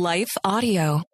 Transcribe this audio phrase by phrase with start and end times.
[0.00, 1.04] Life Audio.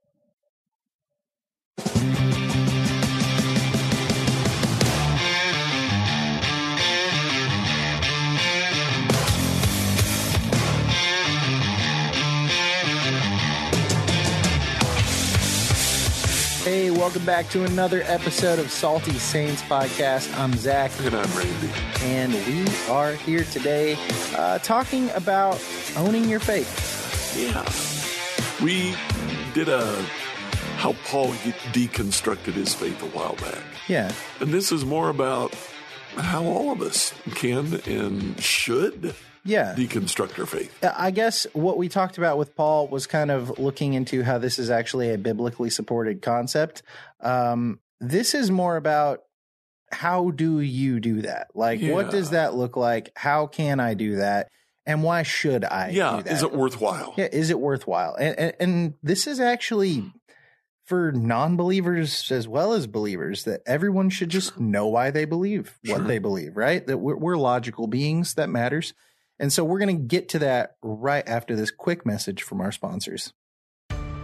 [16.65, 20.33] Hey, welcome back to another episode of Salty Saints Podcast.
[20.39, 21.71] I'm Zack, And I'm Randy.
[22.03, 23.99] and we are here today
[24.37, 25.61] uh, talking about
[25.97, 27.37] owning your faith.
[27.37, 28.02] Yeah.
[28.63, 28.95] We
[29.55, 29.85] did a
[30.77, 31.29] how Paul
[31.73, 33.63] deconstructed his faith a while back.
[33.89, 35.55] Yeah, And this is more about
[36.17, 39.75] how all of us can and should yeah.
[39.77, 40.77] deconstruct our faith.
[40.83, 44.59] I guess what we talked about with Paul was kind of looking into how this
[44.59, 46.83] is actually a biblically supported concept.
[47.21, 49.23] Um, this is more about
[49.91, 51.49] how do you do that?
[51.55, 53.13] Like, what does that look like?
[53.17, 54.49] How can I do that?
[54.85, 56.33] And why should I yeah, do that?
[56.33, 57.15] is it worthwhile?
[57.17, 58.15] Yeah, is it worthwhile?
[58.17, 60.13] And, and and this is actually
[60.85, 65.99] for non-believers as well as believers that everyone should just know why they believe what
[65.99, 66.07] Sure.
[66.07, 66.85] they believe, right?
[66.87, 68.93] That we're, we're logical beings that matters.
[69.39, 72.73] And so we're going to get to that right after this quick message from our
[72.73, 73.33] sponsors.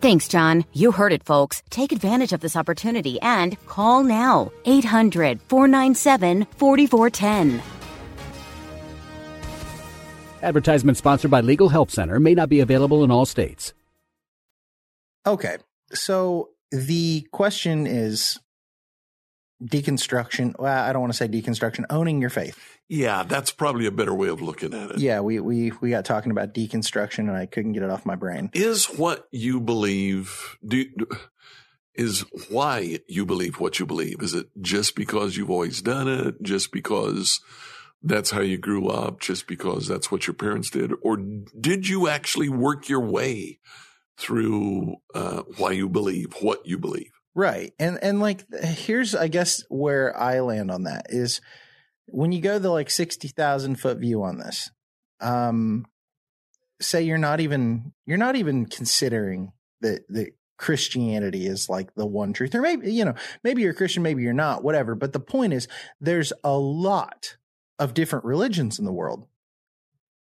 [0.00, 0.64] Thanks, John.
[0.72, 1.62] You heard it, folks.
[1.68, 4.50] Take advantage of this opportunity and call now.
[4.64, 7.62] 800 497 4410.
[10.42, 13.74] Advertisement sponsored by Legal Help Center may not be available in all states.
[15.26, 15.58] Okay.
[15.92, 18.38] So the question is
[19.62, 20.58] deconstruction.
[20.58, 22.69] Well, I don't want to say deconstruction, owning your faith.
[22.90, 24.98] Yeah, that's probably a better way of looking at it.
[24.98, 28.16] Yeah, we we we got talking about deconstruction and I couldn't get it off my
[28.16, 28.50] brain.
[28.52, 30.86] Is what you believe do
[31.94, 34.22] is why you believe what you believe?
[34.22, 36.42] Is it just because you've always done it?
[36.42, 37.40] Just because
[38.02, 39.20] that's how you grew up?
[39.20, 40.90] Just because that's what your parents did?
[41.00, 43.60] Or did you actually work your way
[44.16, 47.12] through uh, why you believe what you believe?
[47.36, 47.72] Right.
[47.78, 51.40] And and like here's I guess where I land on that is
[52.12, 54.70] when you go the like 60,000 foot view on this.
[55.20, 55.86] Um
[56.80, 62.32] say you're not even you're not even considering that that Christianity is like the one
[62.32, 65.20] truth or maybe you know maybe you're a Christian maybe you're not whatever but the
[65.20, 65.68] point is
[66.00, 67.36] there's a lot
[67.80, 69.26] of different religions in the world.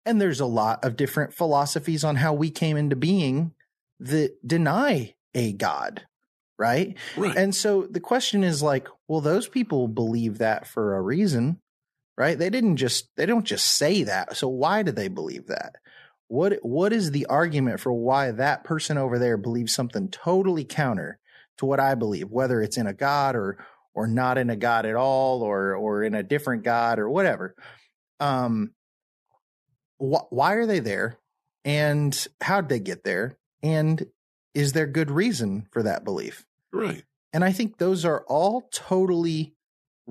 [0.05, 3.51] And there's a lot of different philosophies on how we came into being
[3.99, 6.07] that deny a god,
[6.57, 6.97] right?
[7.15, 7.37] Right.
[7.37, 11.59] And so the question is like, well, those people believe that for a reason,
[12.21, 12.37] right?
[12.37, 14.37] They didn't just they don't just say that.
[14.37, 15.77] So why do they believe that?
[16.27, 21.17] What what is the argument for why that person over there believes something totally counter
[21.57, 23.65] to what I believe, whether it's in a god or
[23.95, 27.55] or not in a god at all or or in a different god or whatever.
[28.19, 28.75] Um
[29.97, 31.17] wh- why are they there?
[31.65, 33.39] And how'd they get there?
[33.63, 34.05] And
[34.53, 36.45] is there good reason for that belief?
[36.71, 37.03] right.
[37.33, 39.55] And I think those are all totally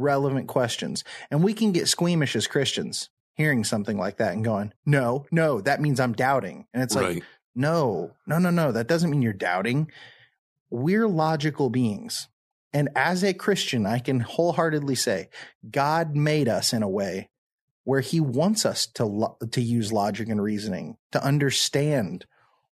[0.01, 1.05] relevant questions.
[1.31, 5.61] And we can get squeamish as Christians hearing something like that and going, no, no,
[5.61, 6.67] that means I'm doubting.
[6.75, 7.25] And it's like,
[7.55, 9.91] no, no, no, no, that doesn't mean you're doubting.
[10.71, 12.29] We're logical beings.
[12.73, 15.29] And as a Christian, I can wholeheartedly say
[15.69, 17.31] God made us in a way
[17.85, 22.27] where he wants us to lo- to use logic and reasoning to understand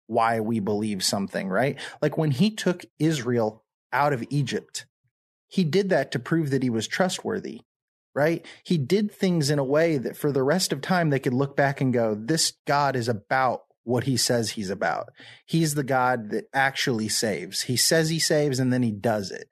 [0.06, 1.80] why we believe something, right?
[2.02, 4.86] Like when he took Israel out of Egypt.
[5.48, 7.62] He did that to prove that he was trustworthy,
[8.14, 8.46] right?
[8.64, 11.56] He did things in a way that for the rest of time they could look
[11.56, 15.10] back and go, this God is about what he says he's about.
[15.46, 17.62] He's the God that actually saves.
[17.62, 19.50] He says he saves and then he does it.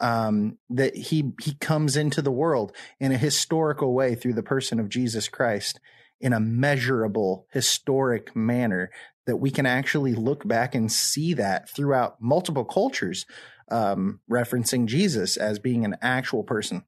[0.00, 4.78] Um, that he, he comes into the world in a historical way through the person
[4.78, 5.80] of Jesus Christ
[6.20, 8.90] in a measurable historic manner
[9.26, 13.26] that we can actually look back and see that throughout multiple cultures,
[13.70, 16.84] um, referencing Jesus as being an actual person.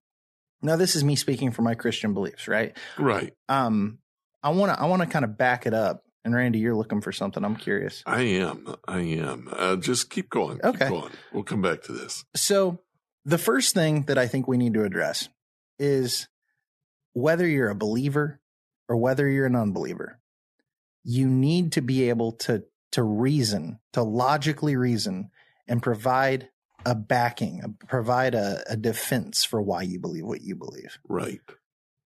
[0.62, 2.76] Now, this is me speaking for my Christian beliefs, right?
[2.98, 3.32] Right.
[3.48, 3.98] Um,
[4.42, 6.04] I want to I want to kind of back it up.
[6.22, 7.42] And Randy, you're looking for something.
[7.42, 8.02] I'm curious.
[8.04, 8.74] I am.
[8.86, 9.48] I am.
[9.50, 10.56] Uh, just keep going.
[10.58, 10.88] Keep Okay.
[10.88, 11.12] going.
[11.32, 12.24] We'll come back to this.
[12.36, 12.80] So,
[13.24, 15.30] the first thing that I think we need to address
[15.78, 16.28] is
[17.14, 18.38] whether you're a believer
[18.86, 20.20] or whether you're an unbeliever,
[21.04, 25.30] you need to be able to to reason, to logically reason
[25.66, 26.50] and provide
[26.84, 30.98] a backing, provide a, a defense for why you believe what you believe.
[31.08, 31.40] Right.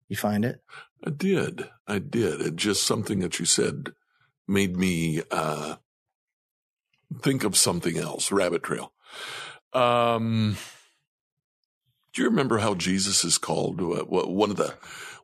[0.07, 0.61] You find it?
[1.05, 1.69] I did.
[1.87, 2.41] I did.
[2.41, 3.93] It just something that you said
[4.47, 5.75] made me uh,
[7.21, 8.31] think of something else.
[8.31, 8.93] Rabbit trail.
[9.73, 10.57] Um,
[12.13, 13.81] do you remember how Jesus is called?
[13.81, 14.73] One of the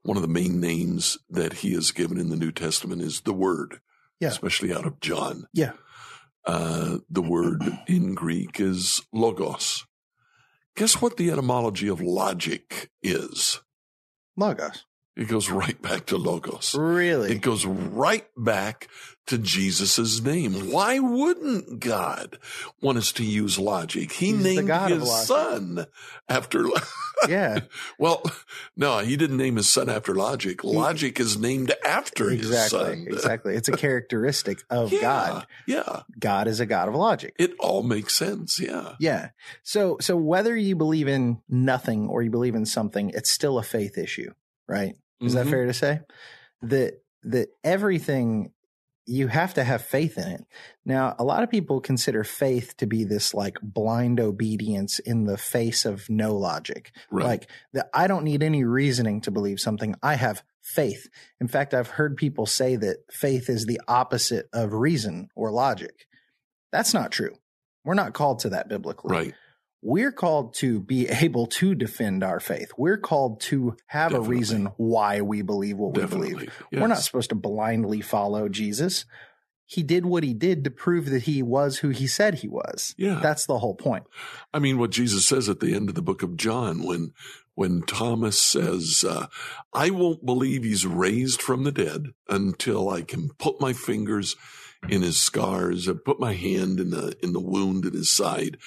[0.04, 3.34] one of the main names that he is given in the New Testament is the
[3.34, 3.80] Word.
[4.20, 4.28] Yeah.
[4.28, 5.48] Especially out of John.
[5.54, 5.72] Yeah.
[6.46, 9.86] Uh, the word in Greek is logos.
[10.76, 13.62] Guess what the etymology of logic is?
[14.36, 14.86] Logos.
[15.16, 16.74] It goes right back to logos.
[16.74, 17.34] Really?
[17.34, 18.88] It goes right back
[19.28, 20.72] to Jesus' name.
[20.72, 22.40] Why wouldn't God
[22.82, 24.12] want us to use logic?
[24.12, 25.86] He He's named his son
[26.28, 26.66] after.
[27.30, 27.60] yeah.
[28.00, 28.24] well,
[28.76, 30.64] no, he didn't name his son after logic.
[30.64, 33.04] Logic is named after Exactly.
[33.04, 33.56] Exactly.
[33.56, 35.48] It's a characteristic of Yeah, God.
[35.68, 36.02] Yeah.
[36.20, 37.36] God is a God of logic.
[37.38, 38.60] It all makes sense.
[38.60, 38.96] Yeah.
[39.00, 39.30] Yeah.
[39.62, 43.64] So so whether you believe in nothing or you believe in something, it's still a
[43.64, 44.34] faith issue,
[44.68, 44.96] right?
[45.24, 45.50] Is that Mhm.
[45.50, 46.02] fair to say?
[46.62, 48.52] That that everything
[49.06, 50.46] you have to have faith in it.
[50.86, 55.38] Now, a lot of people consider faith to be this like blind obedience in the
[55.38, 56.92] face of no logic.
[57.12, 57.26] Right.
[57.26, 59.96] Like that I don't need any reasoning to believe something.
[60.02, 61.08] I have faith.
[61.42, 66.06] In fact, I've heard people say that faith is the opposite of reason or logic.
[66.72, 67.36] That's not true.
[67.86, 69.14] We're not called to that biblically.
[69.14, 69.34] right.
[69.86, 72.72] We're called to be able to defend our faith.
[72.78, 74.36] We're called to have Definitely.
[74.36, 76.44] a reason why we believe what we believe.
[76.72, 76.82] Yes.
[76.82, 79.06] We're not supposed to blindly follow Jesus.
[79.66, 82.94] He did what he did to prove that he was who he said he was.
[82.98, 83.20] Yeah.
[83.22, 84.04] That's the whole point.
[84.54, 87.14] I mean, what Jesus says at the end of the book of John, when
[87.56, 89.28] when Thomas says, uh,
[89.74, 94.36] "I won't believe he's raised from the dead until I can put my fingers
[94.90, 98.58] in his scars and put my hand in the in the wound in his side."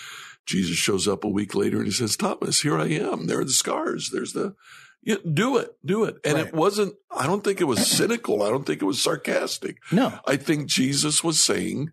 [0.46, 3.26] Jesus shows up a week later and he says, "Thomas, here I am.
[3.26, 4.10] There are the scars.
[4.12, 4.54] There's the."
[5.02, 6.16] Yeah, do it, do it.
[6.25, 6.46] And Right.
[6.48, 8.43] it wasn't, I don't think it was cynical.
[8.43, 9.76] I don't think it was sarcastic.
[9.93, 11.93] No, I think Jesus was saying,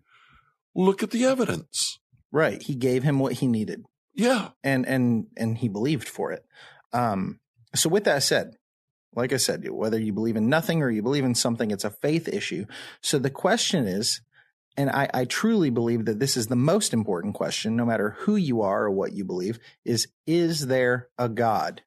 [0.74, 2.00] look at the evidence.
[2.32, 2.60] right.
[2.60, 3.84] He gave him what he needed.
[4.14, 4.48] Yeah.
[4.64, 6.44] and and and he believed for it.
[6.92, 7.38] Um,
[7.76, 8.56] so with that said,
[9.14, 11.90] like I said, whether you believe in nothing or you believe in something, it's a
[11.90, 12.66] faith issue.
[13.00, 14.22] So the question is,
[14.76, 18.36] and I, I truly believe that this is the most important question, no matter who
[18.36, 21.82] you are or what you believe, is is there a God?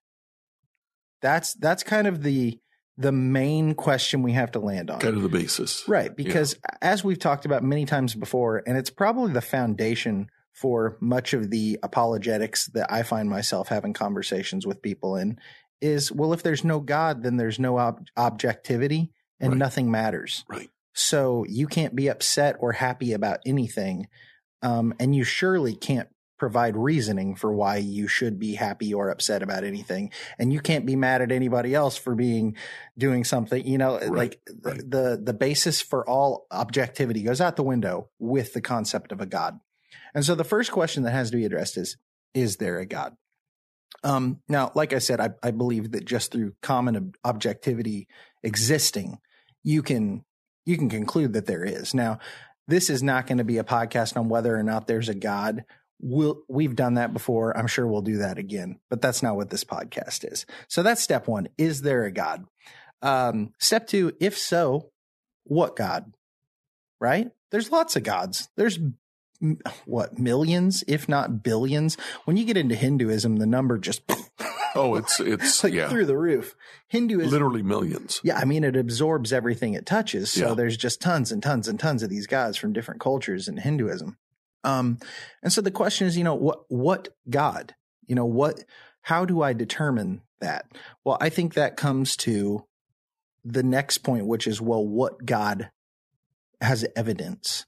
[1.22, 2.60] That's that's kind of the
[2.98, 5.00] the main question we have to land on.
[5.00, 5.84] Kind of the basis.
[5.88, 6.16] Right.
[6.16, 11.34] Because as we've talked about many times before, and it's probably the foundation for much
[11.34, 15.38] of the apologetics that I find myself having conversations with people in
[15.80, 19.60] is well, if there's no God, then there's no ob- objectivity and Right.
[19.60, 20.44] nothing matters.
[20.50, 20.70] Right.
[20.98, 24.08] So you can't be upset or happy about anything.
[24.64, 29.42] Um, and you surely can't provide reasoning for why you should be happy or upset
[29.44, 30.12] about anything.
[30.38, 32.56] And you can't be mad at anybody else for being
[32.98, 34.92] doing something, you know, Right, like the, right.
[34.92, 39.26] the the basis for all objectivity goes out the window with the concept of a
[39.26, 39.60] God.
[40.14, 41.98] And so the first question that has to be addressed is
[42.34, 43.16] is there a God?
[44.04, 48.08] Um, now, like I said, I, I believe that just through common ob- objectivity
[48.44, 49.18] existing,
[49.64, 50.24] you can
[50.68, 51.94] you can conclude that there is.
[51.94, 52.20] Now,
[52.68, 55.64] this is not going to be a podcast on whether or not there's a God.
[56.02, 57.58] We'll, we've done that before.
[57.58, 60.46] I'm sure we'll do that again, but that's not what this podcast is.
[60.68, 61.48] So that's step one.
[61.58, 62.46] Is there a God?
[63.02, 64.92] Um, step two, if so,
[65.46, 66.14] what God?
[67.00, 67.32] Right?
[67.52, 68.50] There's lots of gods.
[68.58, 68.78] There's
[69.86, 71.96] what millions, if not billions.
[72.26, 74.02] When you get into Hinduism, the number just
[74.76, 76.56] Oh, it's it's like yeah, through the roof.
[76.88, 78.20] Hinduism, literally millions.
[78.24, 80.32] yeah, I mean, it absorbs everything it touches.
[80.32, 80.54] So Yeah.
[80.54, 84.18] there's just tons and tons and tons of these gods from different cultures in Hinduism.
[84.64, 85.00] Um,
[85.42, 87.74] and so the question is, you know, what what God?
[88.06, 88.64] You know, what
[89.02, 90.66] how do I determine that?
[91.04, 92.66] Well, I think that comes to
[93.44, 95.70] the next point, which is, well, what God
[96.62, 97.66] has evidence?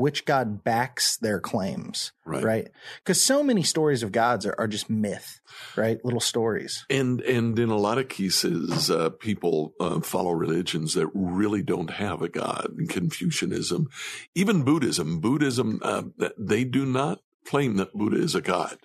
[0.00, 2.68] Which God backs their claims, Right.
[3.02, 5.40] Because so many stories of gods are, are just myth,
[5.76, 5.98] right?
[6.04, 6.86] Little stories.
[6.88, 11.90] And and in a lot of cases, uh, people uh, follow religions that really don't
[11.90, 12.68] have a god.
[12.88, 13.88] Confucianism,
[14.34, 15.20] even Buddhism.
[15.20, 16.02] Buddhism, uh,
[16.38, 18.78] they do not claim that Buddha is a god.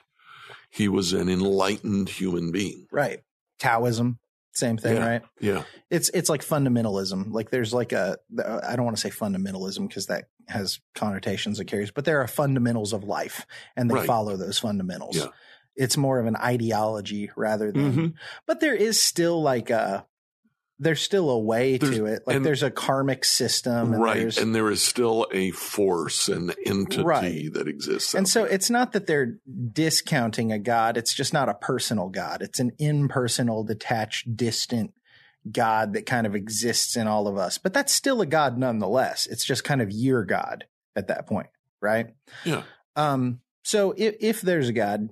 [0.70, 2.88] He was an enlightened human being.
[2.92, 3.22] Right.
[3.60, 4.20] Taoism,
[4.54, 5.08] same thing, Yeah.
[5.08, 5.22] right?
[5.40, 7.32] Yeah, It's it's like fundamentalism.
[7.32, 11.66] Like there's like a I don't want to say fundamentalism because that has connotations it
[11.66, 14.08] carries, but there are fundamentals of life and they Right.
[14.08, 15.18] follow those fundamentals.
[15.18, 15.28] Yeah.
[15.76, 18.14] It's more of an ideology rather than Mhm.
[18.46, 20.06] but there is still like a
[20.78, 22.24] there's still a way There's- to it.
[22.28, 24.38] Like and- there's a karmic system and right.
[24.38, 27.54] And there is still a force, an entity Right.
[27.54, 28.14] that exists.
[28.14, 28.52] And so there.
[28.52, 29.38] it's not that they're
[29.72, 30.98] discounting a God.
[30.98, 32.42] It's just not a personal God.
[32.42, 34.92] It's an impersonal, detached, distant
[35.52, 37.58] God that kind of exists in all of us.
[37.58, 39.28] But that's still a God nonetheless.
[39.28, 41.48] It's just kind of your God at that point,
[41.82, 42.14] right?
[42.44, 42.64] yeah,
[42.96, 45.10] Um, so if, if there's a God,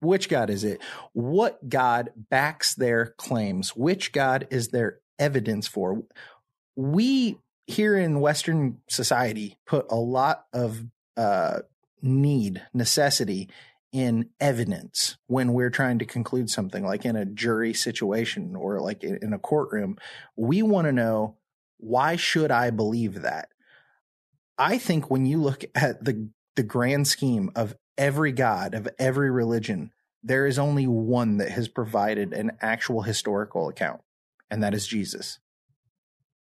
[0.00, 0.80] which God is it?
[1.12, 3.76] What God backs their claims?
[3.76, 6.02] Which God is there evidence for?
[6.74, 10.84] We here in Western society put a lot of
[11.16, 11.60] uh,
[12.02, 13.48] need, necessity
[13.92, 19.04] in evidence when we're trying to conclude something, like in a jury situation or like
[19.04, 19.98] in a courtroom.
[20.36, 21.36] We want to know
[21.76, 23.48] why should I believe that?
[24.56, 29.30] I think when you look at the the grand scheme of every god of every
[29.30, 29.90] religion,
[30.22, 34.00] there is only one that has provided an actual historical account,
[34.50, 35.38] and that is Jesus.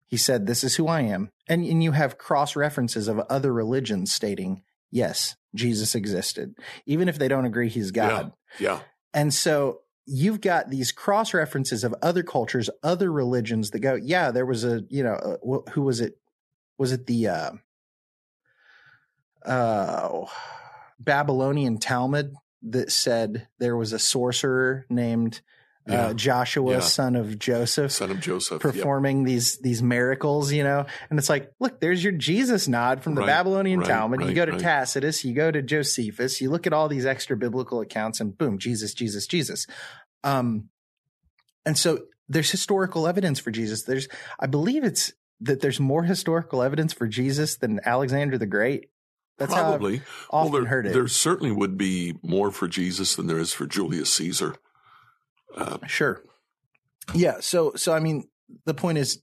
[0.06, 1.30] He said, This is who I am.
[1.48, 6.54] And, and you have cross references of other religions stating, Yes, Jesus existed,
[6.86, 8.32] even if they don't agree he's God.
[8.58, 8.80] yeah,
[9.12, 14.30] And so you've got these cross references of other cultures, other religions that go, yeah,
[14.30, 16.18] there was a, you know, uh, who was it?
[16.76, 17.50] Was it the uh,
[19.44, 20.26] uh,
[20.98, 25.40] Babylonian Talmud that said there was a sorcerer named
[25.86, 26.06] Yeah.
[26.06, 26.80] uh, Joshua, Yeah.
[26.80, 28.62] son of Joseph, son of Joseph.
[28.64, 28.74] Yep.
[28.74, 33.14] performing these these miracles, you know, and it's like, look, there's your Jesus nod from
[33.14, 34.22] the Right, Babylonian right, Talmud.
[34.22, 34.60] you go to right.
[34.60, 38.58] Tacitus, you go to Josephus, you look at all these extra biblical accounts, and boom,
[38.58, 39.66] Jesus, Jesus, Jesus.
[40.22, 40.70] Um,
[41.66, 43.82] and so there's historical evidence for Jesus.
[43.82, 44.08] There's,
[44.40, 48.88] I believe it's that there's more historical evidence for Jesus than Alexander the Great.
[49.36, 49.98] That's Probably.
[49.98, 50.92] how often well, there, heard it.
[50.92, 54.54] there certainly would be more for Jesus than there is for Julius Caesar.
[55.56, 56.22] Uh, Sure.
[57.14, 57.36] Yeah.
[57.40, 58.28] So, so I mean,
[58.64, 59.20] the point is,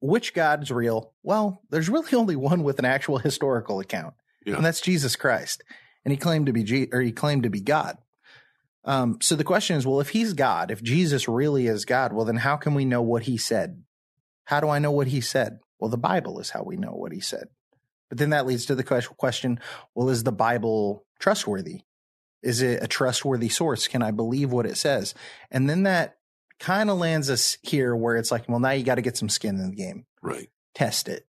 [0.00, 1.12] which God is real?
[1.22, 4.56] Well, there's really only one with an actual historical account, Yeah.
[4.56, 5.62] and that's Jesus Christ.
[6.04, 7.96] And he claimed to be G- or he claimed to be God.
[8.84, 12.24] Um, so the question is, well, if he's God, if Jesus really is God, well,
[12.24, 13.82] then how can we know what he said?
[14.46, 15.60] How do I know what he said?
[15.78, 17.44] Well, the Bible is how we know what he said.
[18.08, 19.60] But then that leads to the question:
[19.94, 21.82] Well, is the Bible trustworthy?
[22.42, 23.88] Is it a trustworthy source?
[23.88, 25.14] Can I believe what it says?
[25.50, 26.16] And then that
[26.58, 29.28] kind of lands us here where it's like, well, now you got to get some
[29.28, 30.06] skin in the game.
[30.22, 30.48] right.
[30.74, 31.26] Test it.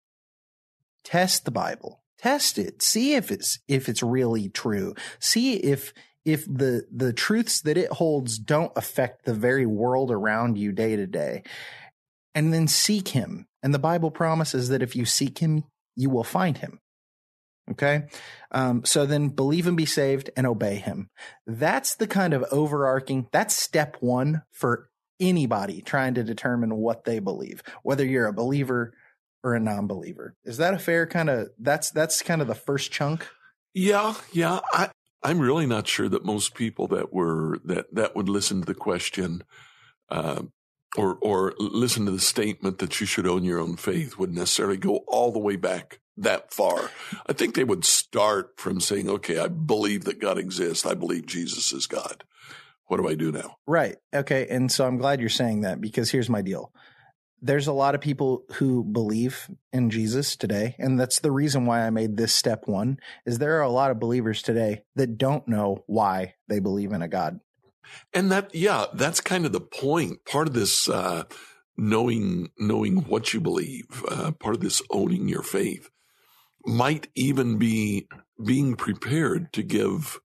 [1.03, 2.01] Test the Bible.
[2.17, 2.81] Test it.
[2.81, 4.95] See if it's if it's really true.
[5.19, 5.93] See if
[6.23, 10.95] if the the truths that it holds don't affect the very world around you day
[10.95, 11.43] to day.
[12.33, 13.47] And then seek him.
[13.61, 15.65] And the Bible promises that if you seek him,
[15.95, 16.79] you will find him.
[17.71, 18.03] Okay.
[18.51, 21.09] Um, so then believe and be saved and obey him.
[21.47, 24.89] That's the kind of overarching, that's step one for
[25.19, 28.93] anybody trying to determine what they believe, whether you're a believer
[29.43, 30.35] or a non-believer.
[30.43, 33.27] Is that a fair kind of, that's, that's kind of the first chunk?
[33.73, 34.59] Yeah, yeah.
[34.73, 34.89] I,
[35.23, 38.75] I'm really not sure that most people that were that that would listen to the
[38.75, 39.43] question,
[40.09, 40.43] uh,
[40.97, 44.75] or or listen to the statement that you should own your own faith would necessarily
[44.75, 46.91] go all the way back that far.
[47.27, 50.85] I think they would start from saying, "Okay, I believe that God exists.
[50.85, 52.23] I believe Jesus is God.
[52.87, 53.97] What do I do now?" Right.
[54.13, 54.47] Okay.
[54.47, 56.71] And so I'm glad you're saying that because here's my deal.
[57.41, 60.75] There's a lot of people who believe in Jesus today.
[60.79, 63.91] And that's the reason why I made this step one is there are a lot
[63.91, 67.41] of believers today that don't know why they believe in a God.
[68.13, 70.23] And that, yeah, that's kind of the point.
[70.23, 71.23] Part of this uh,
[71.77, 75.89] knowing knowing what you believe, uh, part of this owning your faith,
[76.65, 78.07] might even be
[78.43, 80.19] being prepared to give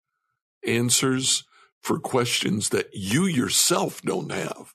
[0.66, 1.45] answers
[1.81, 4.75] for questions that you yourself don't have,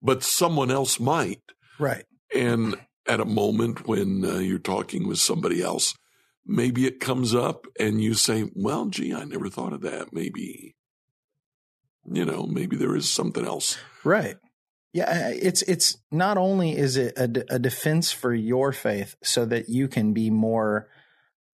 [0.00, 1.42] but someone else might.
[1.78, 2.04] Right.
[2.34, 2.76] And
[3.06, 5.94] at a moment when uh, you're talking with somebody else,
[6.46, 10.12] maybe it comes up and you say, well, gee, I never thought of that.
[10.12, 10.76] Maybe,
[12.10, 13.76] you know, maybe there is something else.
[14.04, 14.36] Right.
[14.92, 19.70] Yeah, it's it's not only is it a, a defense for your faith so that
[19.70, 20.86] you can be more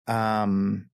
[0.08, 0.88] um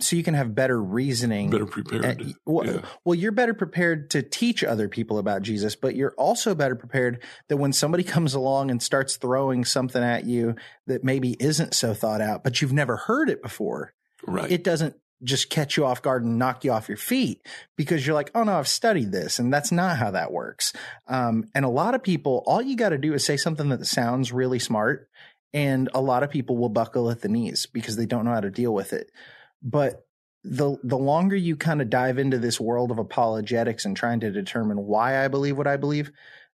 [0.00, 2.80] so you can have better reasoning better prepared and, well, yeah.
[3.04, 7.22] well you're better prepared to teach other people about jesus but you're also better prepared
[7.48, 10.54] that when somebody comes along and starts throwing something at you
[10.86, 13.92] that maybe isn't so thought out but you've never heard it before
[14.26, 17.44] right it doesn't just catch you off guard and knock you off your feet
[17.76, 19.38] because you're like, oh no, I've studied this.
[19.38, 20.72] And that's not how that works.
[21.08, 23.84] Um, and a lot of people, all you got to do is say something that
[23.86, 25.08] sounds really smart.
[25.52, 28.40] And a lot of people will buckle at the knees because they don't know how
[28.40, 29.10] to deal with it.
[29.62, 30.04] But
[30.44, 34.30] the the longer you kind of dive into this world of apologetics and trying to
[34.30, 36.10] determine why I believe what I believe,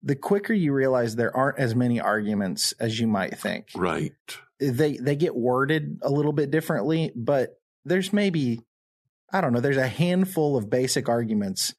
[0.04, 3.70] the quicker you realize there aren't as many arguments as you might think.
[3.76, 4.14] Right.
[4.60, 8.60] They they get worded a little bit differently, but there's maybe
[9.32, 11.74] I don't know, there's a handful of basic arguments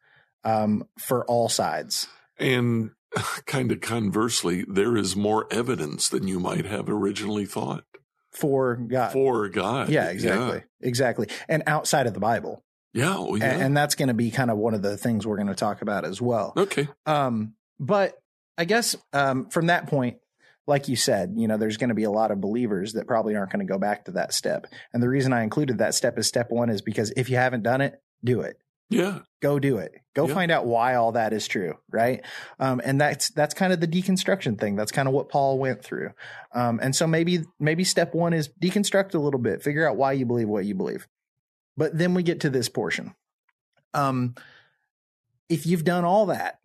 [0.44, 2.08] um, for all sides.
[2.38, 2.92] And
[3.46, 7.84] kind of conversely, there is more evidence than you might have originally thought
[8.30, 9.12] for God.
[9.12, 9.88] For God.
[9.88, 10.58] Yeah, exactly.
[10.58, 10.88] Yeah.
[10.88, 11.28] Exactly.
[11.48, 12.62] And outside of the Bible.
[12.92, 13.52] Yeah, well, yeah.
[13.52, 15.54] And, and that's going to be kind of one of the things we're going to
[15.54, 16.52] talk about as well.
[16.56, 16.88] Okay.
[17.06, 18.20] Um, but
[18.58, 20.18] I guess um, from that point,
[20.66, 23.34] like you said, you know, there's going to be a lot of believers that probably
[23.34, 24.66] aren't going to go back to that step.
[24.92, 27.62] And the reason I included that step as step one is because if you haven't
[27.62, 28.58] done it, do it.
[28.90, 29.20] Yeah.
[29.40, 29.92] Go do it.
[30.14, 30.34] Go yeah.
[30.34, 31.74] find out why all that is true.
[31.90, 32.22] Right.
[32.58, 34.76] Um, and that's, that's kind of the deconstruction thing.
[34.76, 36.10] That's kind of what Paul went through.
[36.52, 40.12] Um, and so maybe, maybe step one is deconstruct a little bit, figure out why
[40.12, 41.06] you believe what you believe.
[41.76, 43.14] But then we get to this portion.
[43.94, 44.34] Um,
[45.48, 46.58] if you've done all that,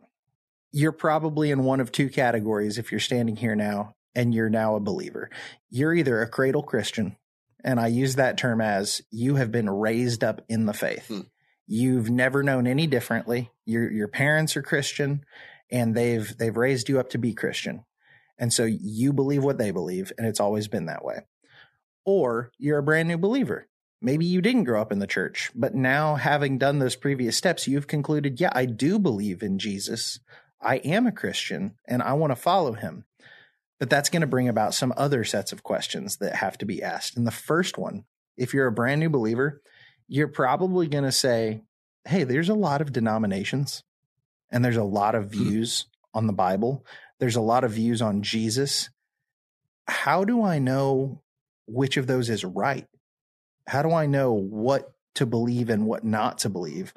[0.71, 4.75] you're probably in one of two categories if you're standing here now and you're now
[4.75, 5.29] a believer.
[5.69, 7.15] You're either a cradle Christian,
[7.63, 11.07] and I use that term as you have been raised up in the faith.
[11.07, 11.21] Hmm.
[11.67, 13.51] You've never known any differently.
[13.65, 15.25] Your your parents are Christian
[15.71, 17.85] and they've they've raised you up to be Christian.
[18.37, 21.21] And so you believe what they believe and it's always been that way.
[22.05, 23.67] Or you're a brand new believer.
[24.01, 27.67] Maybe you didn't grow up in the church, but now having done those previous steps,
[27.67, 30.19] you've concluded, yeah, I do believe in Jesus.
[30.61, 33.05] I am a Christian and I want to follow him.
[33.79, 36.83] But that's going to bring about some other sets of questions that have to be
[36.83, 37.17] asked.
[37.17, 38.05] And the first one,
[38.37, 39.61] if you're a brand new believer,
[40.07, 41.61] you're probably going to say,
[42.07, 43.83] Hey, there's a lot of denominations
[44.51, 45.43] and there's a lot of hmm.
[45.43, 46.85] views on the Bible.
[47.19, 48.89] There's a lot of views on Jesus.
[49.87, 51.21] How do I know
[51.67, 52.87] which of those is right?
[53.67, 56.93] How do I know what to believe and what not to believe?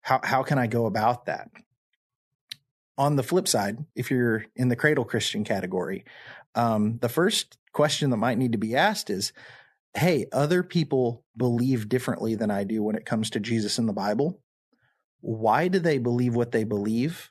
[0.00, 1.48] How, how can I go about that?
[2.98, 6.04] on the flip side, if you're in the cradle Christian category,
[6.54, 9.32] um, the first question that might need to be asked is,
[9.94, 13.92] Hey, other people believe differently than I do when it comes to Jesus in the
[13.92, 14.40] Bible.
[15.20, 17.30] Why do they believe what they believe?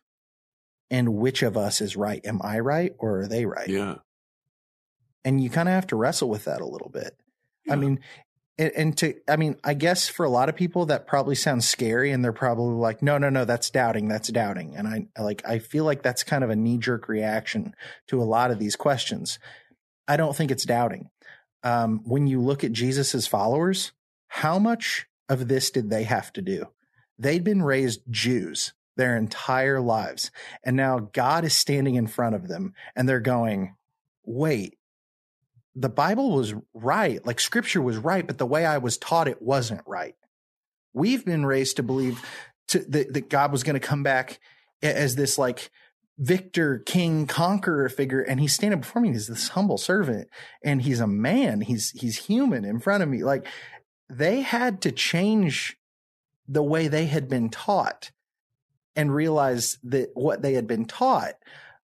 [0.89, 2.21] And which of us is right?
[2.25, 3.67] Am I right or are they right?
[3.67, 3.95] Yeah.
[5.23, 7.15] And you kind of have to wrestle with that a little bit.
[7.65, 7.73] Yeah.
[7.73, 7.99] I mean,
[8.57, 11.67] and, and, to i mean i guess for a lot of people that probably sounds
[11.67, 15.41] scary and they're probably like no no no that's doubting that's doubting and i like
[15.45, 17.73] i feel like that's kind of a knee jerk reaction
[18.07, 19.39] to a lot of these questions
[20.07, 21.09] i don't think it's doubting
[21.63, 23.91] um, when you look at jesus's followers
[24.27, 26.65] how much of this did they have to do
[27.17, 30.31] they'd been raised jews their entire lives
[30.63, 33.75] and now god is standing in front of them and they're going
[34.25, 34.77] wait
[35.75, 39.41] the Bible was right, like scripture was right, but the way I was taught it
[39.41, 40.15] wasn't right.
[40.93, 42.21] We've been raised to believe
[42.69, 44.39] to, that, that God was going to come back
[44.81, 45.71] as this like
[46.17, 49.09] victor, king, conqueror figure, and he's standing before me.
[49.09, 50.27] He's this humble servant,
[50.63, 51.61] and he's a man.
[51.61, 53.23] He's he's human in front of me.
[53.23, 53.45] Like
[54.09, 55.77] they had to change
[56.47, 58.11] the way they had been taught
[58.95, 61.35] and realize that what they had been taught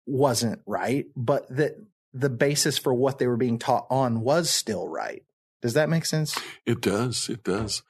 [0.05, 1.73] wasn't right, but that
[2.13, 5.23] the basis for what they were being taught on was still right.
[5.61, 6.37] Does that make sense?
[6.65, 7.29] It does.
[7.29, 7.83] It does.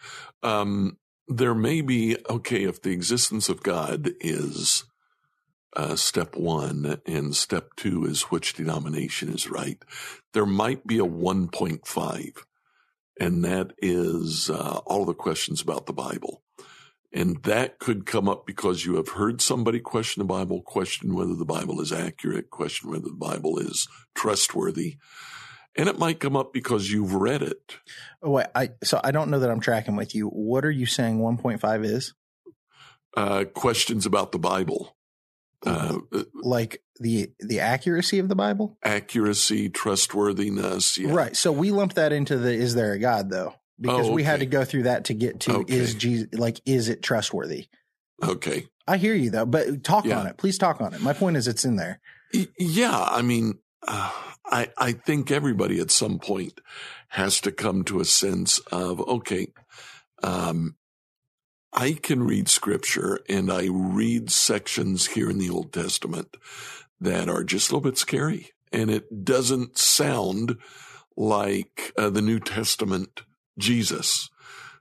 [0.44, 4.86] Um, there may be, okay, if the existence of God is
[5.76, 9.84] uh, step one and step two is which denomination is right,
[10.34, 12.32] there might be a 1.5.
[13.20, 16.44] And that is uh, all the questions about the Bible.
[17.14, 21.36] And that could come up because you have heard somebody question the Bible, question whether
[21.36, 24.98] the Bible is accurate, question whether the Bible is trustworthy.
[25.76, 27.78] And it might come up because you've read it.
[28.22, 30.28] Oh, wait, I, so I don't know that I'm tracking with you.
[30.28, 32.14] What are you saying 1.5 is?
[33.16, 34.97] Uh, questions about the Bible.
[35.66, 35.98] Uh,
[36.36, 40.98] like the the accuracy of the Bible, accuracy, trustworthiness.
[40.98, 41.12] Yeah.
[41.12, 41.36] Right.
[41.36, 43.56] So we lump that into the is there a God though?
[43.80, 45.76] because Oh, we had to go through that to get to Okay.
[45.76, 47.68] is Jesus like is it trustworthy?
[48.24, 48.68] Okay.
[48.88, 50.20] I hear you though, but talk Yeah.
[50.20, 50.38] on it.
[50.38, 51.02] Please talk on it.
[51.02, 52.00] My point is it's in there.
[52.60, 54.12] Yeah, I mean, uh,
[54.46, 56.60] I I think everybody at some point
[57.10, 59.54] has to come to a sense of okay,
[60.24, 60.76] um,
[61.74, 66.38] I can read scripture and I read sections here in the Old Testament
[67.00, 70.58] that are just a little bit scary, and it doesn't sound
[71.16, 73.24] like uh, the New Testament
[73.58, 74.30] Jesus.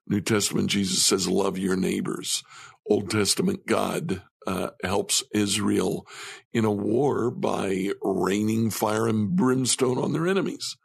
[0.07, 2.43] New Testament Jesus says, "Love your neighbors."
[2.89, 6.07] Old Testament God uh, helps Israel
[6.53, 10.77] in a war by raining fire and brimstone on their enemies.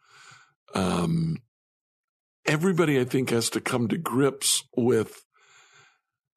[0.73, 1.37] Um,
[2.45, 5.25] everybody, I think, has to come to grips with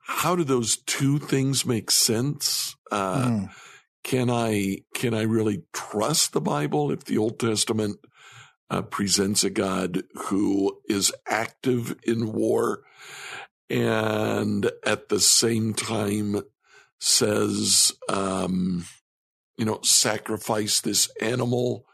[0.06, 2.76] how do those two things make sense?
[2.90, 3.50] Uh, Mm.
[4.02, 7.96] Can I can I really trust the Bible if the Old Testament
[8.68, 12.82] uh, presents a God who is active in war
[13.70, 16.42] and at the same time
[17.00, 18.84] says, um,
[19.56, 21.86] you know, sacrifice this animal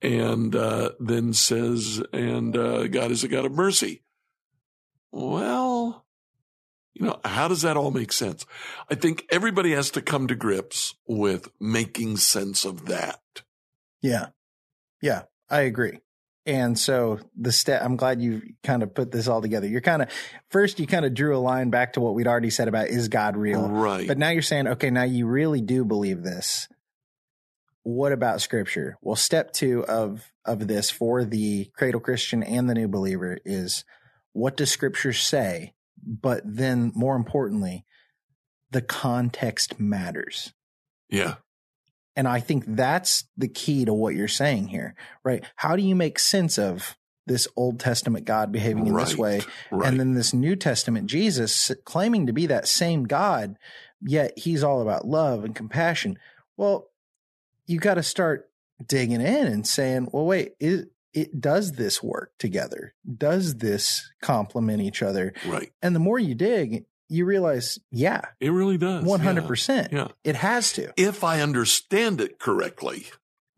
[0.00, 4.02] and uh, then says, and uh, God is a God of mercy.
[5.12, 6.06] Well,
[6.94, 8.46] you know, how does that all make sense?
[8.90, 13.20] I think everybody has to come to grips with making sense of that.
[14.02, 14.28] Yeah.
[15.02, 16.00] Yeah, I agree.
[16.46, 19.66] And so the step, I'm glad you kind of put this all together.
[19.68, 20.08] You're kind of,
[20.50, 23.08] first, you kind of drew a line back to what we'd already said about is
[23.08, 23.68] God real?
[23.68, 24.08] Right.
[24.08, 26.68] But now you're saying, okay, now you really do believe this.
[27.82, 28.98] What about scripture?
[29.00, 33.84] Well, step two of, of this for the cradle Christian and the new believer is
[34.32, 35.74] what does scripture say?
[36.04, 37.84] But then more importantly,
[38.70, 40.52] the context matters.
[41.08, 41.36] yeah.
[42.16, 45.44] And I think that's the key to what you're saying here, right?
[45.56, 49.42] How do you make sense of this Old Testament God behaving in this way?
[49.70, 49.88] Right.
[49.88, 53.56] And then this New Testament Jesus claiming to be that same God,
[54.02, 56.18] yet he's all about love and compassion.
[56.56, 56.88] Well,
[57.66, 58.50] you got to start
[58.84, 62.94] digging in and saying, well, wait, is, it does this work together?
[63.16, 65.32] Does this complement each other?
[65.46, 65.70] right.
[65.82, 69.04] And the more you dig, you realize, yeah, It really does.
[69.04, 69.90] 100%.
[69.92, 70.08] Yeah.
[70.22, 70.92] It has to.
[70.96, 73.06] If I understand it correctly,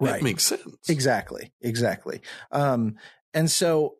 [0.00, 0.12] Right.
[0.14, 0.88] that makes sense.
[0.88, 1.52] Exactly.
[1.60, 2.22] Exactly.
[2.50, 2.96] Um,
[3.34, 3.96] and so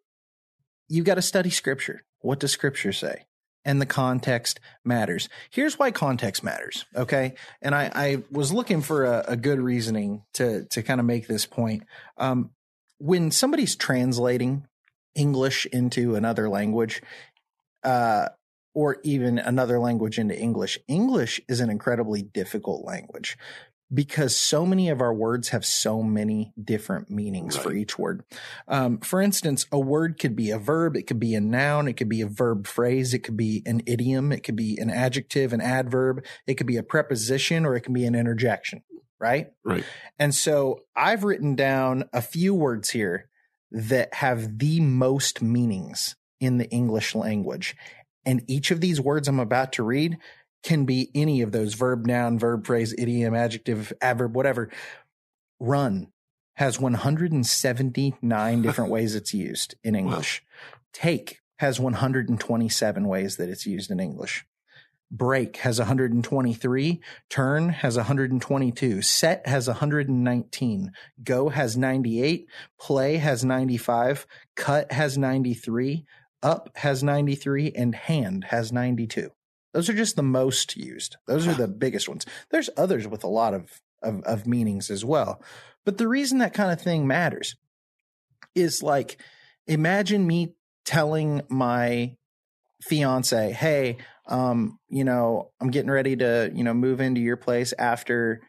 [0.88, 2.02] you've got to study scripture.
[2.20, 3.26] What does scripture say?
[3.64, 5.28] And the context matters.
[5.50, 6.84] Here's why context matters.
[6.96, 7.34] Okay.
[7.60, 11.28] And I, I was looking for a, a good reasoning to, to kind of make
[11.28, 11.84] this point.
[12.16, 12.50] Um,
[13.02, 14.64] when somebody's translating
[15.16, 17.02] English into another language,
[17.82, 18.28] uh,
[18.74, 23.36] or even another language into English, English is an incredibly difficult language
[23.92, 28.22] because so many of our words have so many different meanings for each word.
[28.68, 31.94] Um, for instance, a word could be a verb, it could be a noun, it
[31.94, 35.52] could be a verb phrase, it could be an idiom, it could be an adjective,
[35.52, 38.82] an adverb, it could be a preposition, or it can be an interjection,
[39.22, 39.52] right?
[39.64, 39.85] Right.
[40.18, 43.28] And so I've written down a few words here
[43.70, 47.76] that have the most meanings in the English language.
[48.26, 50.18] And each of these words I'm about to read
[50.62, 54.68] can be any of those verb, noun, verb, phrase, idiom, adjective, adverb, whatever.
[55.58, 56.08] Run
[56.56, 60.42] has 179 different ways it's used in English.
[60.92, 64.44] Take has 127 ways that it's used in English.
[65.14, 67.01] Break has 123.
[67.29, 69.03] Turn has 122.
[69.03, 70.92] Set has 119.
[71.22, 72.46] Go has 98.
[72.81, 74.27] Play has 95.
[74.57, 76.07] Cut has 93.
[76.42, 77.72] Up has 93.
[77.77, 79.29] And hand has 92.
[79.75, 81.16] Those are just the most used.
[81.27, 82.25] Those are the biggest ones.
[82.51, 85.42] There's others with a lot of, of, of meanings as well.
[85.85, 87.55] But the reason that kind of thing matters
[88.55, 89.20] is like,
[89.66, 90.55] imagine me
[90.87, 92.16] telling my
[92.83, 97.72] fiance, Hey, um, you know, I'm getting ready to, you know, move into your place
[97.78, 98.40] after,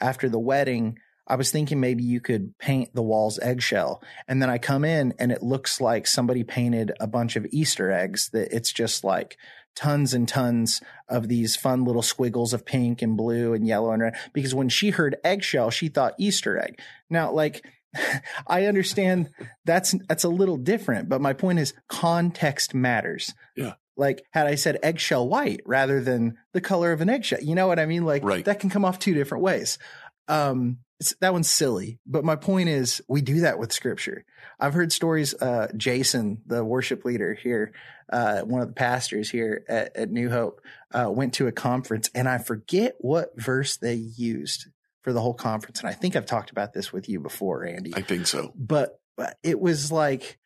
[0.00, 0.98] after the wedding.
[1.26, 4.02] I was thinking maybe you could paint the walls eggshell.
[4.26, 7.92] And then I come in and it looks like somebody painted a bunch of Easter
[7.92, 9.36] eggs that it's just like
[9.76, 14.02] tons and tons of these fun little squiggles of pink and blue and yellow and
[14.02, 14.16] red.
[14.32, 16.80] Because when she heard eggshell, she thought Easter egg.
[17.08, 17.64] Now, like,
[18.46, 19.30] I understand
[19.64, 23.34] that's that's a little different, but my point is context matters.
[23.56, 23.74] Yeah.
[24.00, 27.68] Like had I said eggshell white rather than the color of an eggshell, you know
[27.68, 28.04] what I mean?
[28.04, 28.44] Like Right.
[28.46, 29.78] that can come off two different ways.
[30.26, 34.24] Um, it's, that one's silly, but my point is we do that with scripture.
[34.58, 35.34] I've heard stories.
[35.34, 37.72] Uh, Jason, the worship leader here,
[38.12, 40.60] uh, one of the pastors here at, at New Hope,
[40.92, 44.66] uh, went to a conference and I forget what verse they used
[45.02, 45.80] for the whole conference.
[45.80, 48.52] And I think I've talked about this with you before, Randy I think so.
[48.56, 48.98] but
[49.42, 50.38] it was like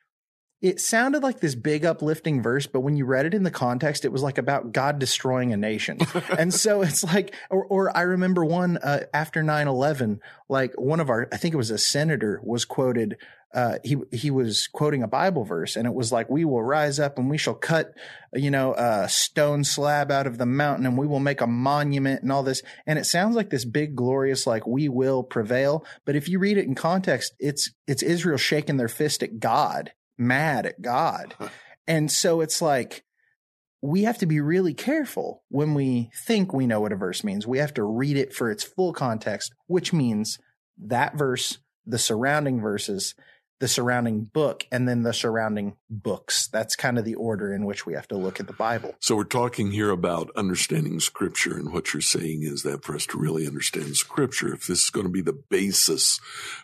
[0.65, 4.07] it sounded like this big uplifting verse, but when you read it in the context,
[4.07, 5.99] it was like about God destroying a nation.
[6.39, 11.01] and so it's like, or, or I remember one uh, after 9 11, like one
[11.01, 13.19] of our, I think it was a senator was quoted.
[13.53, 16.99] Uh, he he was quoting a Bible verse, and it was like, "We will rise
[16.99, 17.95] up, and we shall cut,
[18.33, 22.23] you know, a stone slab out of the mountain, and we will make a monument,
[22.23, 25.87] and all this." And it sounds like this big, glorious, like we will prevail.
[26.05, 29.93] But if you read it in context, it's it's Israel shaking their fist at God
[30.19, 31.35] mad at God.
[31.87, 33.05] and so it's like,
[33.83, 37.47] we have to be really careful when we think we know what a verse means.
[37.47, 40.39] We have to read it for its full context, which means
[40.79, 43.15] that verse, the surrounding verses,
[43.65, 46.49] the surrounding book and then the surrounding books.
[46.49, 48.95] That's kind of the order in which we have to look at the Bible.
[49.01, 51.57] So we're talking here about understanding scripture.
[51.57, 54.91] And what you're saying is that for us to really understand scripture, if this is
[54.91, 56.21] going to be the basis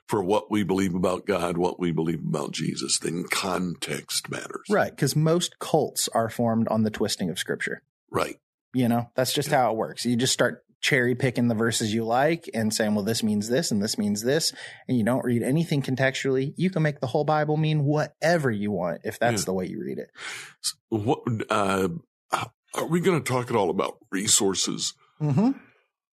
[0.07, 4.67] for what we believe about God, what we believe about Jesus, then context matters.
[4.69, 4.91] Right.
[4.91, 7.81] Because most cults are formed on the twisting of scripture.
[8.11, 8.39] Right.
[8.75, 9.63] You know, that's just yeah.
[9.63, 10.05] how it works.
[10.05, 13.71] You just start cherry picking the verses you like and saying, well, this means this
[13.71, 14.53] and this means this,
[14.89, 18.71] and you don't read anything contextually, you can make the whole Bible mean whatever you
[18.71, 19.47] want if that's yeah.
[19.47, 20.11] the way you read it.
[20.89, 21.89] What uh,
[22.75, 24.95] are we going to talk at all about resources?
[25.21, 25.51] Mm-hmm.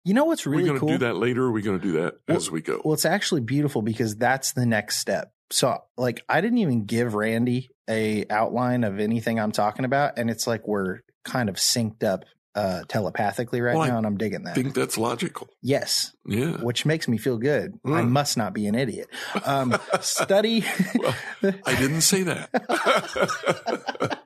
[0.04, 0.70] You know what's really cool?
[0.70, 1.44] Are we going to do that later?
[1.44, 2.82] Or are we going to do that well, as we go?
[2.84, 5.32] Well, it's actually beautiful because that's the next step.
[5.50, 10.30] So, like, I didn't even give Randy a outline of anything I'm talking about, and
[10.30, 12.26] it's like we're kind of synced up
[12.58, 14.52] uh, telepathically right well, now, and I'm digging that.
[14.52, 15.48] I think that's logical.
[15.62, 16.14] Yes.
[16.26, 16.54] Yeah.
[16.58, 17.80] Which makes me feel good.
[17.84, 17.96] Mm.
[17.96, 19.08] I must not be an idiot.
[19.46, 20.66] Um, study.
[20.96, 21.14] well,
[21.66, 22.50] I didn't say that.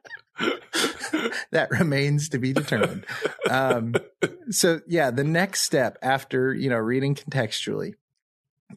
[1.52, 3.06] that remains to be determined.
[3.50, 3.96] Um,
[4.50, 7.96] so yeah, the next step after, you know, reading contextually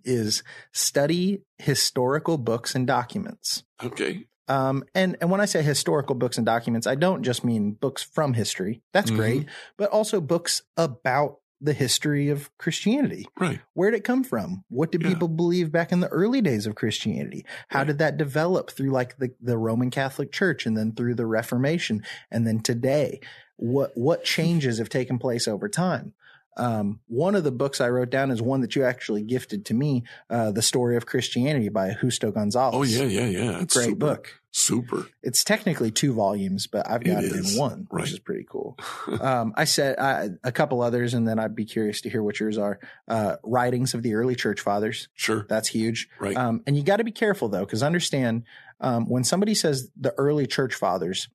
[0.05, 3.63] is study historical books and documents.
[3.81, 4.27] Okay.
[4.49, 8.03] Um, and, and when I say historical books and documents, I don't just mean books
[8.03, 8.83] from history.
[8.93, 9.21] That's mm-hmm.
[9.21, 13.27] great, but also books about the history of Christianity.
[13.39, 13.61] Right.
[13.73, 14.65] Where did it come from?
[14.69, 15.09] What did yeah.
[15.09, 17.47] people believe back in the early days of Christianity?
[17.69, 17.87] How right.
[17.87, 22.03] did that develop through like the, the Roman Catholic Church and then through the Reformation
[22.31, 23.21] and then today?
[23.57, 26.13] What what changes have taken place over time?
[26.57, 29.75] Um, one of the books I wrote down is one that you actually gifted to
[29.75, 32.75] me, uh, The Story of Christianity by Justo Gonzalez.
[32.75, 33.61] Oh, yeah, yeah, yeah.
[33.61, 34.41] It's Great super, book.
[34.53, 35.07] Super.
[35.23, 38.03] It's technically two volumes, but I've got it, it in one, right.
[38.03, 38.79] which is pretty cool.
[39.21, 42.39] um, I said I, a couple others, and then I'd be curious to hear what
[42.39, 42.79] yours are.
[43.09, 45.09] Uh, writings of the early church fathers.
[45.15, 45.45] Sure.
[45.49, 46.09] That's huge.
[46.21, 46.37] Right.
[46.37, 48.45] Um, and you got to be careful, though, because understand
[48.81, 51.29] um, when somebody says the early church fathers,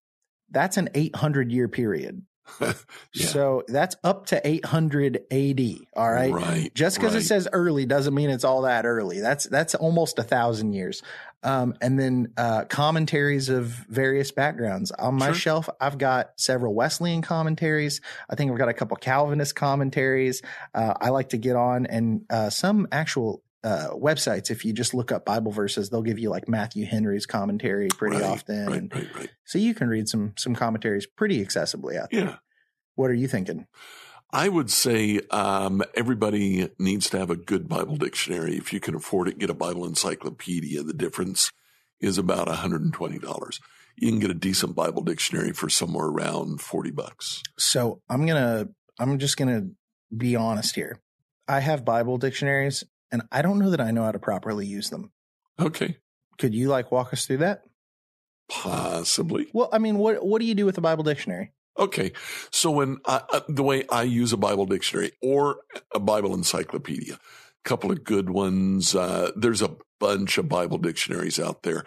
[0.51, 2.23] that's an 800 year period.
[2.61, 2.73] yeah.
[3.13, 5.59] So that's up to 800 AD.
[5.95, 6.31] All right.
[6.31, 6.73] Right.
[6.73, 7.21] Just because right.
[7.21, 9.19] it says early doesn't mean it's all that early.
[9.19, 11.01] That's, that's almost a thousand years.
[11.41, 15.35] Um, and then, uh, commentaries of various backgrounds on my Sure.
[15.35, 15.69] shelf.
[15.79, 18.01] I've got several Wesleyan commentaries.
[18.29, 20.41] I think I've got a couple Calvinist commentaries.
[20.73, 24.49] Uh, I like to get on and, uh, some actual, uh, websites.
[24.51, 28.17] If you just look up Bible verses, they'll give you like Matthew Henry's commentary pretty
[28.17, 28.65] Right, often.
[28.67, 29.29] Right, right, right.
[29.45, 32.25] so you can read some, some commentaries pretty accessibly out there.
[32.25, 32.35] Yeah.
[32.95, 33.65] What are you thinking?
[34.31, 38.57] I would say um, everybody needs to have a good Bible dictionary.
[38.57, 40.83] If you can afford it, get a Bible encyclopedia.
[40.83, 41.51] The difference
[41.99, 43.59] is about $120.
[43.97, 47.41] You can get a decent Bible dictionary for somewhere around 40 bucks.
[47.57, 48.69] So I'm gonna
[48.99, 49.67] I'm just gonna
[50.15, 51.01] be honest here.
[51.47, 54.89] I have Bible dictionaries and I don't know that I know how to properly use
[54.89, 55.11] them.
[55.59, 55.97] Okay.
[56.37, 57.63] Could you like walk us through that?
[58.49, 59.47] Possibly.
[59.53, 61.51] Well, I mean, what what do you do with a Bible dictionary?
[61.77, 62.11] Okay.
[62.51, 65.57] So when I, uh, the way I use a Bible dictionary or
[65.93, 68.95] a Bible encyclopedia, a couple of good ones.
[68.95, 71.85] Uh, there's a bunch of Bible dictionaries out there.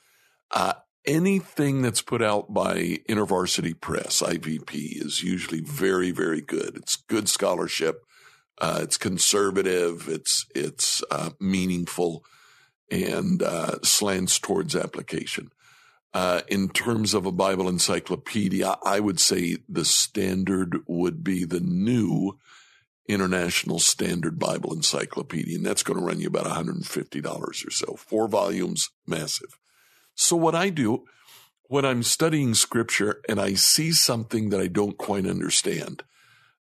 [0.50, 0.74] Uh,
[1.06, 6.76] anything that's put out by InterVarsity Press, IVP, is usually very, very good.
[6.76, 8.04] It's good scholarship.
[8.62, 10.08] Uh, it's conservative.
[10.08, 12.24] It's it's uh, meaningful
[12.92, 15.50] and uh, slants towards application.
[16.14, 21.58] Uh, in terms of a Bible encyclopedia, I would say the standard would be the
[21.58, 22.38] new
[23.08, 27.96] International Standard Bible Encyclopedia, and that's going to run you about $150 or so.
[27.96, 29.58] Four volumes, massive.
[30.14, 31.04] So what I do
[31.64, 36.04] when I'm studying scripture and I see something that I don't quite understand,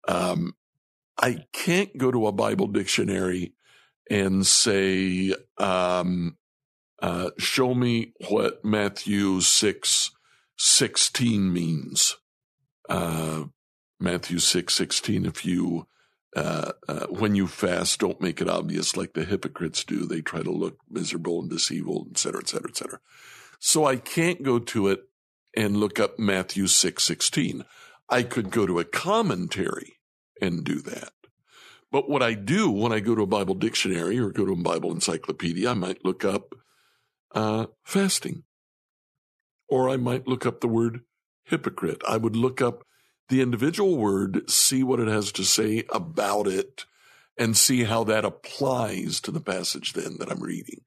[0.09, 0.57] um,
[1.19, 3.55] I can't go to a Bible dictionary
[4.11, 6.37] and say, um,
[7.01, 10.11] uh, show me what Matthew 6
[10.59, 12.17] 16 means.
[12.89, 13.45] Uh,
[14.01, 15.87] Matthew 6 16, if you,
[16.35, 20.07] uh, uh, when you fast, don't make it obvious like the hypocrites do.
[20.07, 23.01] They try to look miserable and deceitful, et cetera, et cetera, et cetera.
[23.59, 25.05] So I can't go to it
[25.57, 27.65] and look up Matthew 6 16.
[28.09, 29.96] I could go to a commentary
[30.41, 31.13] and do that.
[31.91, 34.57] But what I do when I go to a Bible dictionary or go to a
[34.57, 36.55] Bible encyclopedia, I might look up
[37.35, 38.43] uh, fasting.
[39.69, 41.01] Or I might look up the word
[41.45, 42.03] hypocrite.
[42.09, 42.85] I would look up
[43.29, 46.85] the individual word, see what it has to say about it,
[47.37, 50.83] and see how that applies to the passage then that I'm reading.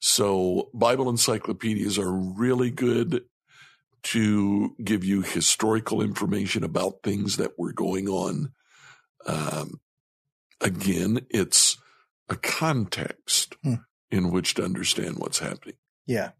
[0.00, 3.24] So Bible encyclopedias are really good
[4.04, 8.52] to give you historical information about things that were going on.
[9.28, 9.80] Um,
[10.60, 11.76] again, it's
[12.28, 13.74] a context Hmm.
[14.10, 15.76] in which to understand what's happening.
[16.06, 16.30] Yeah.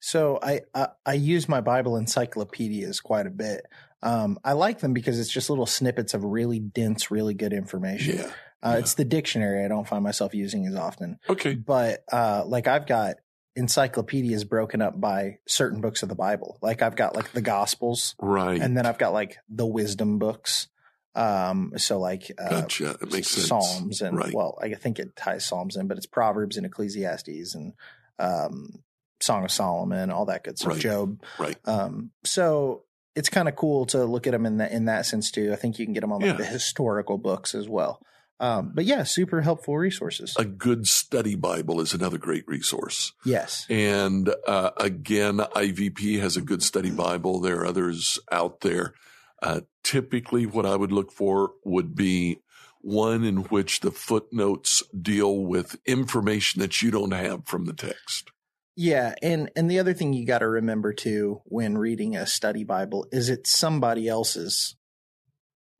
[0.00, 3.66] So I, I I use my Bible encyclopedias quite a bit.
[4.02, 8.16] Um, I like them because it's just little snippets of really dense, really good information.
[8.18, 8.32] Yeah.
[8.62, 8.78] Uh, yeah.
[8.78, 11.54] It's the dictionary I don't find myself using as often, Okay.
[11.54, 13.16] but uh, like I've got
[13.56, 16.58] encyclopedias broken up by certain books of the Bible.
[16.62, 18.60] Like I've got like the Gospels, Right.
[18.60, 20.68] and then I've got like the wisdom books.
[21.14, 22.90] Um, so like uh, gotcha.
[23.02, 23.48] It makes sense.
[23.48, 24.32] Psalms and Right.
[24.32, 27.72] well, I think it ties Psalms in, but it's Proverbs and Ecclesiastes and
[28.18, 28.82] um,
[29.20, 30.72] Song of Solomon, all that good stuff.
[30.74, 30.80] Right.
[30.80, 31.22] Job.
[31.38, 31.56] Right.
[31.66, 32.84] Um, so
[33.16, 35.52] it's kind of cool to look at them in that in that sense too.
[35.52, 36.36] I think you can get them on like Yeah.
[36.36, 38.00] the historical books as well.
[38.38, 40.34] Um, but yeah, super helpful resources.
[40.38, 43.12] A good study Bible is another great resource.
[43.26, 43.66] yes.
[43.68, 47.40] And uh, again, IVP has a good study Bible.
[47.40, 48.94] There are others out there.
[49.42, 52.40] Uh, typically, what I would look for would be
[52.80, 58.30] one in which the footnotes deal with information that you don't have from the text.
[58.76, 62.64] Yeah, and and the other thing you got to remember too when reading a study
[62.64, 64.76] Bible is it's somebody else's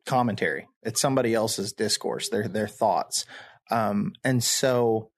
[0.04, 0.68] commentary.
[0.82, 3.24] It's somebody else's discourse, their their thoughts.
[3.70, 5.10] Um and so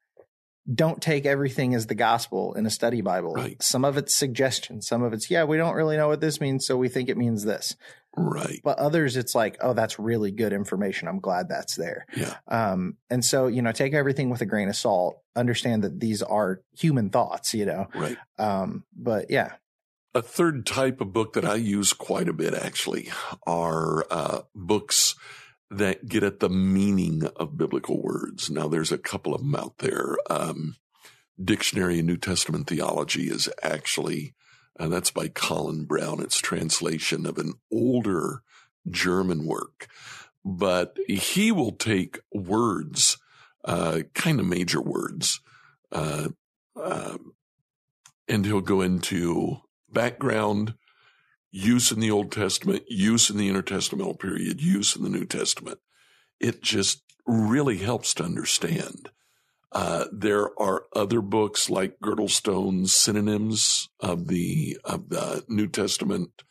[0.72, 3.32] don't take everything as the gospel in a study Bible.
[3.32, 3.60] Right.
[3.60, 6.66] Some of it's suggestion, some of it's yeah, we don't really know what this means,
[6.66, 7.74] so we think it means this.
[8.16, 8.60] Right.
[8.62, 11.08] But others it's like, oh, that's really good information.
[11.08, 12.06] I'm glad that's there.
[12.14, 12.36] Yeah.
[12.46, 15.18] Um and so, you know, take everything with a grain of salt.
[15.34, 17.88] Understand that these are human thoughts, you know.
[17.94, 18.18] Right.
[18.38, 19.52] Um, but yeah,
[20.14, 23.10] A third type of book that I use quite a bit actually
[23.46, 25.14] are uh, books
[25.70, 28.50] that get at the meaning of biblical words.
[28.50, 30.18] Now, there's a couple of them out there.
[30.28, 30.76] Um,
[31.42, 34.34] Dictionary of New Testament Theology is actually,
[34.78, 36.20] uh, that's by Colin Brown.
[36.20, 38.42] It's translation of an older
[38.88, 39.88] German work,
[40.44, 43.18] but he will take words,
[43.64, 45.40] uh, kind of major words,
[45.92, 46.28] uh,
[46.80, 47.34] um,
[48.28, 49.58] and he'll go into
[49.90, 50.74] background,
[51.50, 55.78] use in the Old Testament, use in the intertestamental period, use in the New Testament.
[56.40, 59.10] It just really helps to understand.
[59.72, 66.44] Uh, there are other books like Girdlestone's synonyms of the of the New Testament,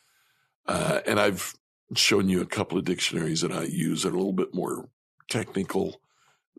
[0.68, 1.54] uh, and I've
[1.96, 4.90] shown you a couple of dictionaries that I use that are a little bit more
[5.30, 6.02] technical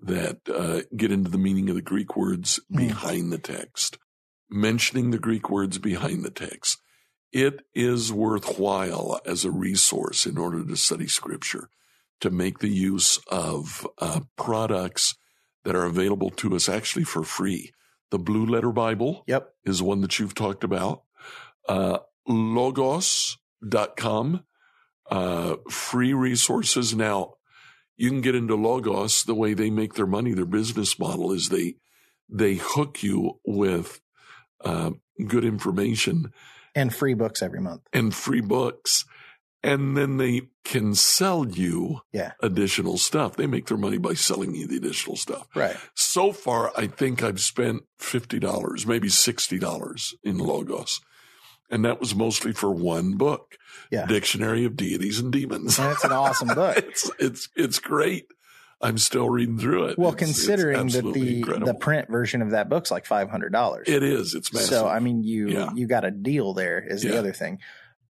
[0.01, 2.77] that uh, get into the meaning of the Greek words Hmm.
[2.79, 3.98] behind the text
[4.51, 6.81] mentioning the Greek words behind the text.
[7.33, 11.70] It is worthwhile as a resource in order to study scripture
[12.20, 15.14] to make the use of uh, products
[15.64, 17.72] that are available to us actually for free.
[18.11, 19.55] The Blue Letter Bible yep.
[19.64, 21.03] is one that you've talked about.
[21.68, 23.37] Uh, logos.com,
[25.11, 26.94] uh, free resources.
[26.94, 27.35] Now,
[27.96, 29.25] you can get into Logos.
[29.25, 31.77] The way they make their money, their business model is they,
[32.29, 34.01] they hook you with,
[34.64, 34.92] uh,
[35.27, 36.33] good information
[36.75, 37.83] And free books every month.
[37.92, 39.05] and free books.
[39.64, 42.33] And then they can sell you Yeah.
[42.40, 43.37] additional stuff.
[43.37, 45.46] They make their money by selling you the additional stuff.
[45.55, 45.77] Right.
[45.94, 51.01] So far, I think I've spent $50, maybe $60 in Logos.
[51.70, 53.57] And that was mostly for one book,
[53.90, 54.07] Yeah.
[54.07, 55.79] Dictionary of Deities and Demons.
[55.79, 56.77] And it's an awesome book.
[56.79, 58.27] it's, it's, it's great.
[58.81, 59.98] I'm still reading through it.
[59.98, 61.66] Well, It's- it's considering that the incredible.
[61.68, 63.87] the print version of that book's like five hundred dollars.
[63.88, 64.35] it is.
[64.35, 64.68] It's massive.
[64.70, 65.70] So I mean, you Yeah.
[65.72, 66.84] you got a deal there.
[66.84, 67.61] Is the other thing.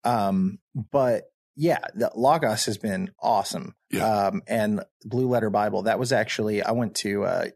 [0.02, 0.58] Um,
[0.90, 1.24] but
[1.54, 3.74] yeah, the Logos has been awesome.
[3.90, 4.06] Yeah.
[4.06, 7.46] Um, and Blue Letter Bible that was actually I went to uh,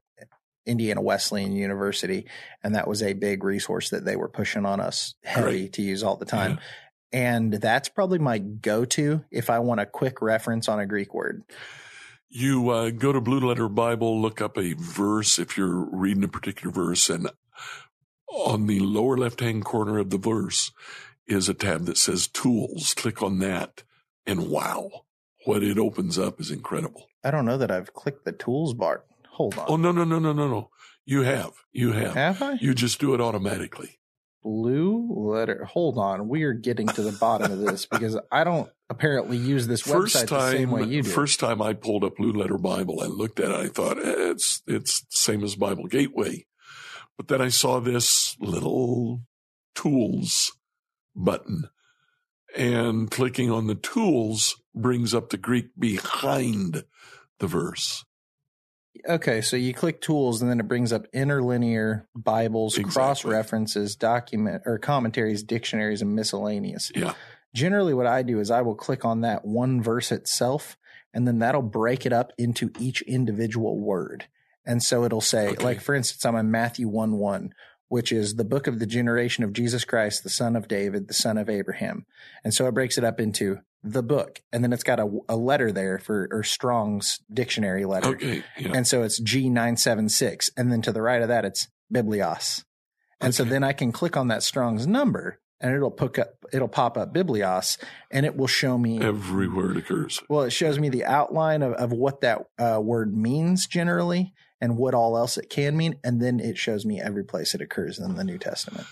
[0.67, 2.27] Indiana Wesleyan University,
[2.63, 6.03] and that was a big resource that they were pushing on us heavy to use
[6.03, 6.59] all the time.
[7.13, 11.15] And that's probably my go to if I want a quick reference on a Greek
[11.15, 11.45] word.
[12.29, 16.29] You uh, go to Blue Letter Bible, look up a verse if you're reading a
[16.29, 17.31] particular verse, and
[18.29, 20.73] on the lower left hand corner of the verse
[21.27, 22.95] is a tab that says Tools.
[22.95, 23.83] Click on that,
[24.27, 24.91] and wow,
[25.45, 27.09] what it opens up is incredible.
[27.25, 29.05] I don't know that I've clicked the tools bar.
[29.31, 29.67] Hold on.
[29.69, 30.71] Oh, no, no, no, no, no, no.
[31.05, 31.53] You have.
[31.73, 32.15] You have.
[32.15, 32.53] Have I?
[32.61, 33.99] You just do it automatically.
[34.43, 35.65] blue letter.
[35.65, 39.67] Hold on, we are getting to the bottom of this because I don't apparently use
[39.67, 41.11] this First website the same way you do.
[41.11, 43.57] first time I pulled up Blue Letter Bible, I looked at it.
[43.57, 46.47] I thought eh, it's it's the same as Bible Gateway,
[47.17, 49.23] but then I saw this little
[49.75, 50.56] tools
[51.17, 51.69] button,
[52.57, 56.85] and clicking on the tools brings up the Greek behind
[57.39, 58.05] the verse.
[59.09, 62.93] Okay, so you click tools and then it brings up interlinear Bibles, Exactly.
[62.93, 66.91] cross references, document or commentaries, dictionaries, and miscellaneous.
[66.95, 67.13] Yeah,
[67.55, 70.77] Generally, what I do is I will click on that one verse itself,
[71.15, 74.27] and then that'll break it up into each individual word.
[74.65, 75.63] And so it'll say, Okay.
[75.65, 77.53] like for instance, I'm in Matthew 1 1,
[77.89, 81.15] which is the book of the generation of Jesus Christ, the son of David, the
[81.15, 82.05] son of Abraham.
[82.45, 84.43] And so it breaks it up into the book.
[84.53, 88.09] And then it's got a, a letter there for, or Strong's dictionary letter.
[88.09, 90.51] okay, yeah, And so it's G976.
[90.57, 92.65] And then to the right of that, it's Biblios.
[93.21, 96.69] And so then I can click on that Strong's number and it'll pick up, it'll
[96.69, 97.79] pop up Biblios
[98.11, 100.21] and it will show me, every word occurs.
[100.29, 104.77] well, it shows me the outline of, of what that uh, word means generally and
[104.77, 105.99] what all else it can mean.
[106.05, 108.87] And then it shows me every place it occurs in the New Testament.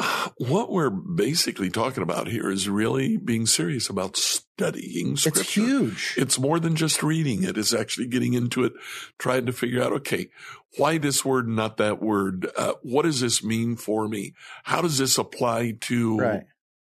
[0.36, 5.40] What we're basically talking about here is really being serious about studying scripture.
[5.40, 6.14] It's huge.
[6.16, 7.58] It's more than just reading it.
[7.58, 8.72] It's actually getting into it,
[9.18, 10.28] trying to figure out, okay,
[10.76, 12.46] why this word, not that word?
[12.56, 14.34] Uh, what does this mean for me?
[14.64, 16.44] How does this apply to right.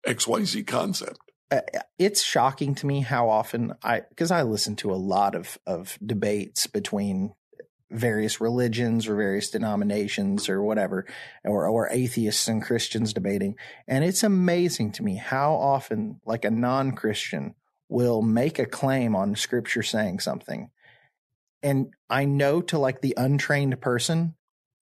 [0.06, 1.18] XYZ concept?
[1.54, 1.60] uh,
[1.98, 5.98] it's shocking to me how often I because I listen to a lot of of
[6.04, 7.32] debates between
[7.94, 11.06] various religions or various denominations or whatever
[11.44, 13.56] or or atheists and Christians debating.
[13.86, 17.54] And it's amazing to me how often like a non-Christian
[17.88, 20.70] will make a claim on scripture saying something.
[21.62, 24.34] And I know to like the untrained person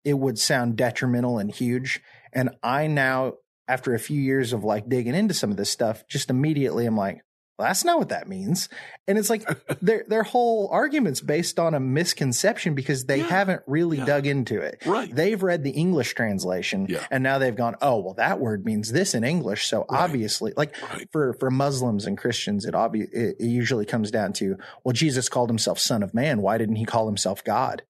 [0.03, 2.01] it would sound detrimental and huge.
[2.31, 3.33] And I now
[3.67, 6.95] after a few years of like digging into some of this stuff, just immediately I'm
[6.95, 7.24] like,
[7.57, 8.67] well, that's not what that means.
[9.07, 9.43] And it's like
[9.81, 13.27] their their whole argument's based on a misconception because they Yeah.
[13.27, 14.05] haven't really Yeah.
[14.05, 14.81] dug into it.
[14.85, 15.13] Right.
[15.13, 17.05] They've read the English translation Yeah.
[17.11, 19.67] and now they've gone, oh, well, that word means this in English.
[19.67, 20.01] So Right.
[20.01, 21.07] obviously, like Right.
[21.11, 25.49] for for Muslims and Christians, it obvi- it, usually comes down to, well, Jesus called
[25.49, 26.41] himself Son of Man.
[26.41, 27.83] Why didn't he call himself God?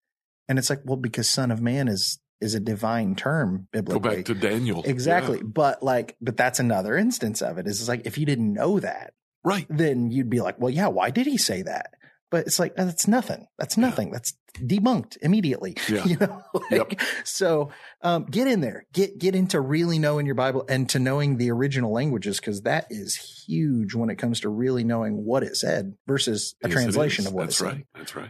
[0.47, 4.09] And it's like, well, because Son of Man is is a divine term biblically.
[4.09, 4.83] Go back to Daniel.
[4.85, 5.37] Exactly.
[5.37, 5.43] Yeah.
[5.45, 7.65] But like, but that's another instance of it.
[7.65, 9.13] Is like if you didn't know that,
[9.45, 9.65] Right.
[9.69, 11.93] then you'd be like, well, yeah, why did he say that?
[12.31, 13.47] But it's like that's nothing.
[13.59, 14.09] That's nothing.
[14.11, 15.77] That's debunked immediately.
[15.87, 16.03] Yeah.
[16.05, 16.41] You know.
[16.71, 17.69] Like, So
[18.01, 18.85] um, get in there.
[18.91, 22.87] Get get into really knowing your Bible and to knowing the original languages because that
[22.89, 27.27] is huge when it comes to really knowing what it said versus a Yes, translation
[27.27, 27.83] of what That's it said.
[27.93, 28.29] That's right.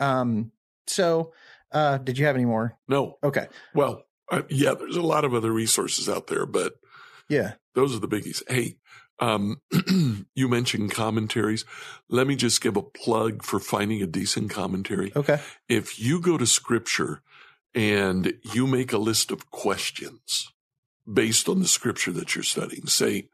[0.00, 0.20] right.
[0.20, 0.52] Um.
[0.86, 1.32] So,
[1.72, 2.78] uh, did you have any more?
[2.86, 3.18] No.
[3.24, 3.48] Okay.
[3.74, 6.74] Well, uh, yeah, there's a lot of other resources out there, but
[7.28, 7.54] Yeah.
[7.74, 8.42] those are the biggies.
[8.48, 8.76] Hey,
[9.18, 9.60] um,
[10.34, 11.64] you mentioned commentaries.
[12.08, 15.12] Let me just give a plug for finding a decent commentary.
[15.14, 15.40] Okay.
[15.68, 17.22] If you go to scripture
[17.74, 20.52] and you make a list of questions
[21.10, 23.28] based on the scripture that you're studying, say,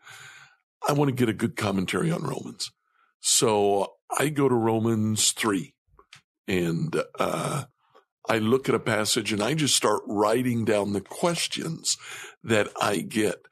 [0.87, 2.71] I want to get a good commentary on Romans.
[3.21, 5.75] So I go to Romans 3
[6.49, 7.65] and, uh,
[8.29, 11.99] I look at a passage and I just start writing down the questions
[12.45, 13.47] that I get.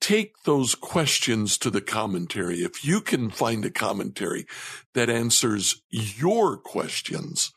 [0.00, 2.58] Take those questions to the commentary.
[2.58, 4.46] If you can find a commentary
[4.94, 7.52] that answers your questions,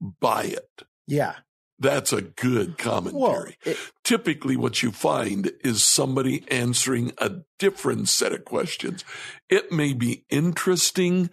[0.00, 0.82] buy it.
[1.06, 1.36] Yeah.
[1.78, 3.58] That's a good Well, commentary.
[3.64, 9.04] it, Typically what you find is somebody answering a different set of questions.
[9.50, 11.28] It may be interesting,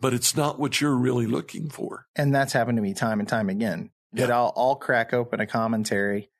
[0.00, 2.06] but it's not what you're really looking for.
[2.16, 3.90] and that's happened to me time and time again.
[4.14, 6.30] That I'll I'll crack open a commentary,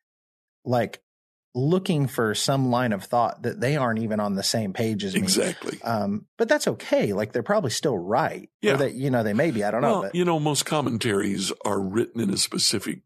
[0.65, 1.01] like
[1.55, 5.15] looking for some line of thought that they aren't even on the same page as
[5.15, 5.21] me.
[5.21, 5.81] Exactly.
[5.83, 7.13] Um, but that's okay.
[7.13, 8.51] Like they're probably still right.
[8.61, 8.75] Yeah.
[8.75, 9.63] Or that you know they may be.
[9.63, 10.03] I don't know.
[10.03, 13.03] But you know, most commentaries are written in a specific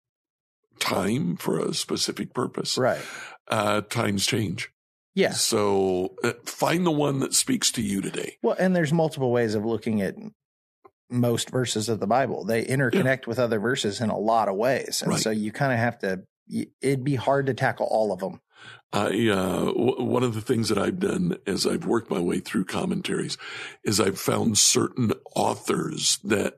[0.81, 2.79] time for a specific purpose.
[2.79, 3.01] right.
[3.49, 4.71] Uh, times change.
[5.15, 5.31] Yeah.
[5.33, 8.37] So uh, find the one that speaks to you today.
[8.43, 10.15] Well, and there's multiple ways of looking at
[11.11, 12.45] most verses of the Bible.
[12.45, 15.21] They interconnect with other verses in a lot of ways, and Right.
[15.21, 16.23] so you kind of have to.
[16.81, 18.41] It'd be hard to tackle all of them.
[18.93, 22.41] I uh, w- one of the things that I've done as I've worked my way
[22.41, 23.37] through commentaries
[23.85, 26.55] is I've found certain authors that,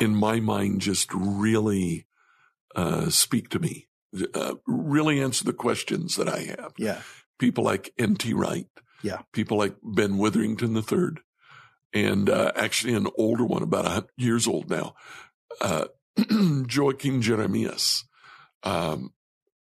[0.00, 2.06] in my mind, just really
[2.76, 3.88] uh, speak to me,
[4.34, 6.72] uh, really answer the questions that I have.
[6.78, 7.00] Yeah.
[7.38, 8.32] People like N.T.
[8.34, 8.68] Wright,
[9.02, 9.22] Yeah.
[9.32, 11.16] people like Ben Witherington III,
[11.92, 14.94] and uh, actually an older one, about a hundred years old now,
[15.60, 15.86] uh,
[16.70, 18.04] Joachim Jeremias.
[18.62, 19.12] Um,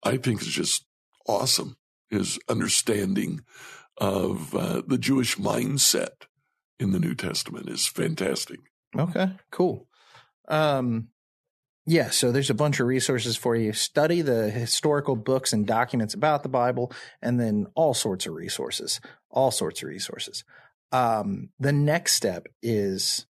[0.03, 0.84] I think is just
[1.26, 1.76] awesome.
[2.11, 3.40] his understanding
[3.98, 6.26] of uh, the Jewish mindset
[6.78, 8.59] in the New Testament is fantastic.
[8.98, 9.86] Okay, cool.
[10.48, 11.09] Um,
[11.86, 13.72] yeah, so there's a bunch of resources for you.
[13.72, 16.92] Study the historical books and documents about the Bible,
[17.22, 20.44] and then all sorts of resources, all sorts of resources.
[20.92, 23.26] Um, the next step is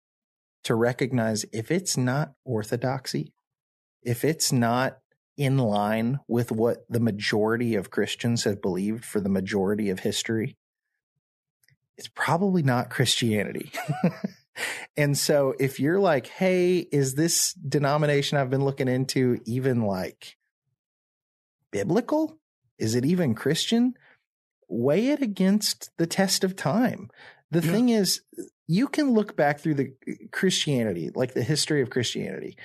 [0.63, 3.33] to recognize if it's not orthodoxy,
[4.01, 4.99] if it's not
[5.39, 10.57] in line with what the majority of Christians have believed for the majority of history,
[11.97, 13.71] it's probably not Christianity.
[14.97, 20.35] and so if you're like, hey, is this denomination I've been looking into even like
[21.71, 22.37] biblical?
[22.77, 23.93] Is it even Christian?
[24.67, 27.09] Weigh it against the test of time.
[27.49, 27.71] The yeah.
[27.71, 28.21] thing is,
[28.67, 29.93] you can look back through the
[30.33, 32.57] Christianity, like the history of Christianity,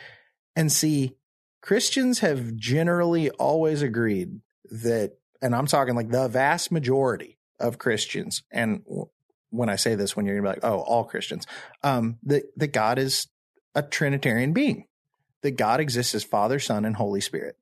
[0.56, 1.14] and see
[1.64, 8.42] Christians have generally always agreed that, and I'm talking like the vast majority of Christians,
[8.52, 8.82] and
[9.48, 11.46] when I say this, when you're gonna be like, oh, all Christians,
[11.82, 13.28] um, that that God is
[13.74, 14.84] a Trinitarian being,
[15.40, 17.56] that God exists as Father, Son, and Holy Spirit.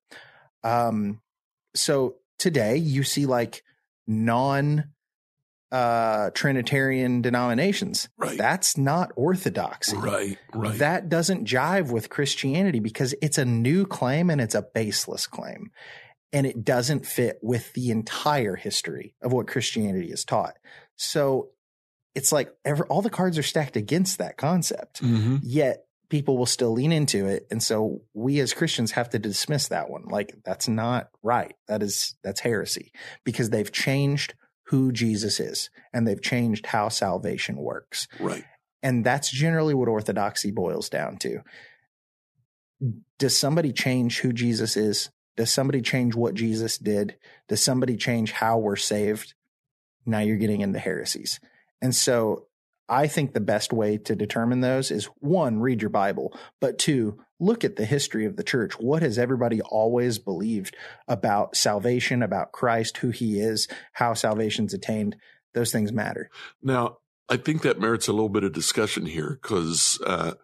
[0.64, 1.20] Um,
[1.72, 3.62] so today you see like
[4.08, 4.91] non
[5.72, 8.10] uh, Trinitarian denominations.
[8.18, 8.36] Right.
[8.36, 9.96] That's not orthodoxy.
[9.96, 10.38] Right.
[10.54, 10.78] Right.
[10.78, 15.70] That doesn't jive with Christianity because it's a new claim and it's a baseless claim.
[16.34, 20.58] And it doesn't fit with the entire history of what Christianity is taught.
[20.96, 21.48] So
[22.14, 25.02] it's like ever, all the cards are stacked against that concept.
[25.02, 25.38] Mm-hmm.
[25.42, 27.46] Yet people will still lean into it.
[27.50, 30.04] And so we as Christians have to dismiss that one.
[30.04, 31.54] Like that's not right.
[31.68, 32.92] That is, that's heresy
[33.24, 34.34] because they've changed
[34.66, 38.08] who Jesus is and they've changed how salvation works.
[38.20, 38.44] Right.
[38.82, 41.40] And that's generally what orthodoxy boils down to.
[43.18, 45.10] Does somebody change who Jesus is?
[45.36, 47.16] Does somebody change what Jesus did?
[47.48, 49.34] Does somebody change how we're saved?
[50.04, 51.38] Now you're getting into heresies.
[51.80, 52.46] And so
[52.88, 57.20] I think the best way to determine those is one, read your Bible, but two,
[57.42, 58.78] look at the history of the church.
[58.78, 60.76] What has everybody always believed
[61.08, 65.16] about salvation, about Christ, who he is, how salvation's attained?
[65.52, 66.30] Those things matter.
[66.62, 70.34] Now, I think that merits a little bit of discussion here because uh,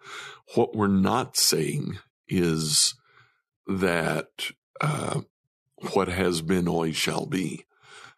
[0.55, 2.95] what we're not saying is
[3.67, 5.21] that uh,
[5.93, 7.65] what has been always shall be.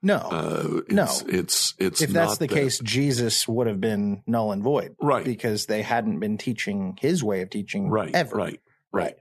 [0.03, 1.29] No, uh, it's, no.
[1.29, 2.55] It's it's if that's the that.
[2.55, 5.25] case, Jesus would have been null and void, right?
[5.25, 8.15] Because they hadn't been teaching his way of teaching, right?
[8.15, 8.61] Ever, right,
[8.93, 9.17] right.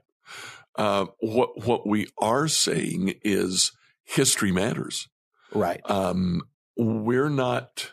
[0.76, 3.72] Uh, what what we are saying is
[4.04, 5.08] history matters,
[5.52, 5.80] right?
[5.84, 6.42] Um,
[6.76, 7.92] we're not.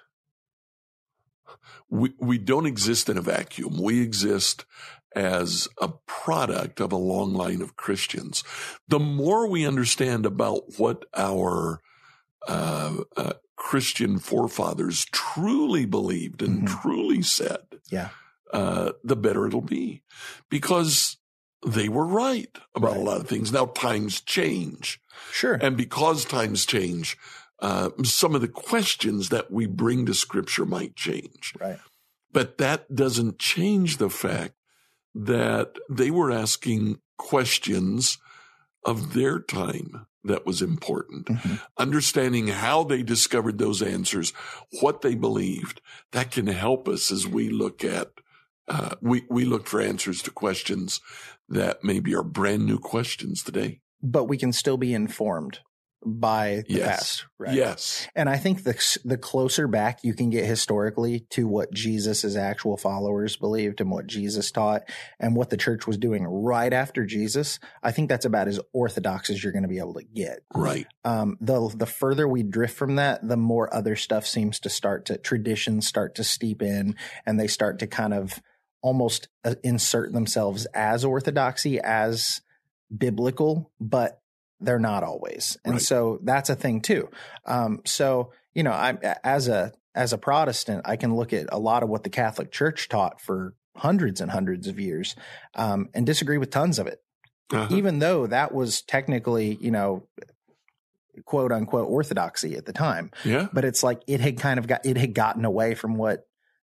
[1.90, 3.82] We we don't exist in a vacuum.
[3.82, 4.66] We exist
[5.16, 8.44] as a product of a long line of Christians.
[8.88, 11.82] The more we understand about what our
[12.48, 16.82] uh, uh, Christian forefathers truly believed and mm-hmm.
[16.82, 18.10] truly said, yeah,
[18.54, 20.04] uh, the better it'll be,
[20.50, 21.17] because
[21.66, 23.00] they were right about right.
[23.00, 23.52] a lot of things.
[23.52, 25.00] Now times change,
[25.32, 27.18] sure, and because times change,
[27.60, 31.80] uh, some of the questions that we bring to Scripture might change, right.
[32.32, 34.54] But that doesn't change the fact
[35.16, 38.20] that they were asking questions
[38.86, 41.26] of their time that was important.
[41.28, 41.56] Mm-hmm.
[41.78, 44.34] Understanding how they discovered those answers,
[44.82, 45.82] what they believed,
[46.12, 48.12] that can help us as we look at,
[48.68, 51.00] uh, we, we look for answers to questions
[51.50, 53.82] that maybe are brand new questions today.
[54.02, 55.60] But we can still be informed
[56.06, 56.88] by the yes.
[56.88, 57.56] past, right?
[57.56, 58.08] Yes.
[58.16, 62.78] And I think the the closer back you can get historically to what Jesus's actual
[62.78, 64.84] followers believed and what Jesus taught
[65.20, 69.30] and what the church was doing right after Jesus, I think that's about as orthodox
[69.30, 70.40] as you're going to be able to get.
[70.54, 70.88] Right.
[71.04, 75.06] Um, the the further we drift from that, the more other stuff seems to start
[75.06, 76.96] to traditions start to steep in
[77.26, 78.40] and they start to kind of
[78.82, 82.42] almost uh, insert themselves as orthodoxy as
[82.96, 84.22] biblical, but
[84.60, 85.58] they're not always.
[85.64, 85.82] And right.
[85.82, 87.10] so that's a thing too.
[87.46, 91.60] Um, so, you know, I, as a, as a Protestant, I can look at a
[91.60, 95.16] lot of what the Catholic Church taught for hundreds and hundreds of years,
[95.56, 97.00] um, and disagree with tons of it.
[97.52, 97.76] Uh-huh.
[97.76, 100.08] Even though that was technically, you know,
[101.26, 103.12] quote unquote orthodoxy at the time.
[103.24, 103.48] Yeah.
[103.54, 106.28] But it's like it had kind of got, it had gotten away from what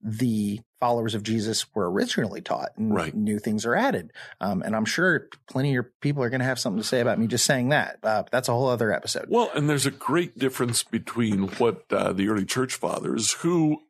[0.02, 3.16] the followers of Jesus were originally taught and right.
[3.16, 4.12] new things are added.
[4.42, 7.00] Um, and I'm sure plenty of your people are going to have something to say
[7.00, 8.00] about me just saying that.
[8.04, 9.28] Uh, that's a whole other episode.
[9.30, 13.84] Well, and there's a great difference between what uh, the early church fathers, who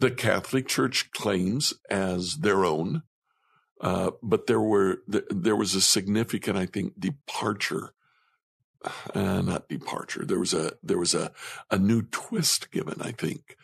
[0.00, 3.04] the Catholic Church claims as their own,
[3.80, 7.94] uh, but there were there was a significant, I think, departure
[9.14, 10.24] uh, not departure.
[10.24, 11.32] There was a there was a
[11.70, 13.56] a new twist given, I think,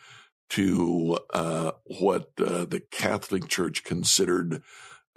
[0.54, 4.62] to uh, what uh, the Catholic Church considered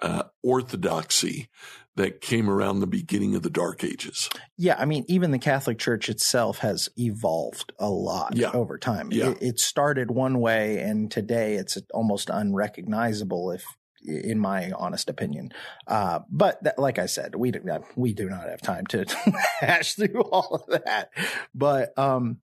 [0.01, 1.49] uh, orthodoxy
[1.95, 4.29] that came around the beginning of the Dark Ages.
[4.55, 8.51] Yeah, I mean, even the Catholic Church itself has evolved a lot Yeah.
[8.51, 9.09] over time.
[9.11, 9.31] Yeah.
[9.31, 13.63] It, it started one way, and today it's almost unrecognizable, if
[14.03, 15.49] in my honest opinion.
[15.88, 17.61] Uh, but that, like I said, we do,
[17.95, 19.05] we do not have time to
[19.59, 21.09] hash through all of that.
[21.55, 22.38] But um,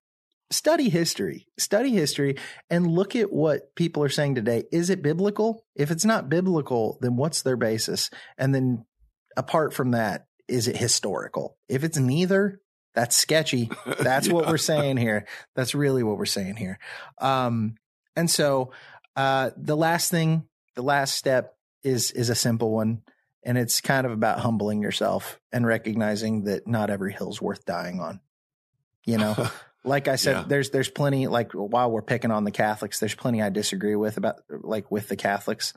[0.50, 2.36] study history, study history,
[2.70, 4.64] and look at what people are saying today.
[4.70, 5.64] Is it biblical?
[5.74, 8.10] If it's not biblical, then what's their basis?
[8.38, 8.84] And then
[9.36, 11.56] apart from that, is it historical?
[11.68, 12.60] If it's neither,
[12.94, 13.70] that's sketchy.
[13.98, 15.26] That's what we're saying here.
[15.56, 16.78] That's really what we're saying here.
[17.18, 17.74] Um,
[18.14, 18.70] and so
[19.16, 20.44] uh, the last thing,
[20.76, 23.02] the last step is is a simple one,
[23.42, 28.00] and it's kind of about humbling yourself and recognizing that not every hill's worth dying
[28.00, 28.20] on.
[29.04, 29.34] You know,
[29.84, 30.44] like I said, Yeah.
[30.48, 31.26] there's there's plenty.
[31.26, 35.08] Like while we're picking on the Catholics, there's plenty I disagree with about like with
[35.08, 35.72] the Catholics.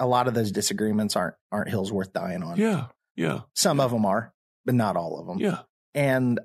[0.00, 2.56] A lot of those disagreements aren't aren't hills worth dying on.
[2.56, 2.86] yeah,
[3.16, 4.32] yeah, Some of them are,
[4.64, 5.38] but not all of them.
[5.38, 5.60] yeah.
[5.94, 6.40] And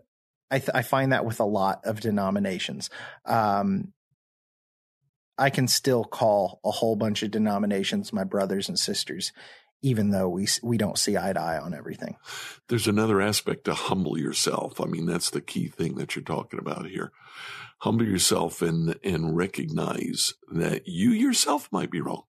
[0.51, 2.89] I th- I find that with a lot of denominations.
[3.25, 3.93] Um,
[5.37, 9.31] I can still call a whole bunch of denominations my brothers and sisters,
[9.81, 12.15] even though we we don't see eye to eye on everything.
[12.67, 14.79] There's another aspect to humble yourself.
[14.81, 17.11] I mean, that's the key thing that you're talking about here.
[17.79, 22.23] Humble yourself and and recognize that you yourself might be wrong.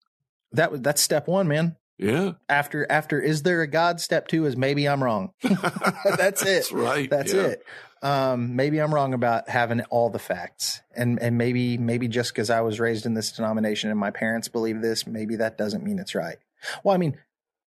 [0.53, 1.77] That that's step one, man.
[2.01, 4.01] Yeah, After after is there a God?
[4.01, 5.33] Step two is maybe I'm wrong.
[5.43, 6.45] That's it.
[6.45, 7.11] That's right.
[7.11, 7.41] That's Yeah.
[7.43, 7.65] it.
[8.03, 12.51] Um, maybe I'm wrong about having all the facts, and and maybe maybe just because
[12.51, 15.99] I was raised in this denomination and my parents believe this, maybe that doesn't mean
[15.99, 16.37] it's right.
[16.85, 17.19] Well, I mean,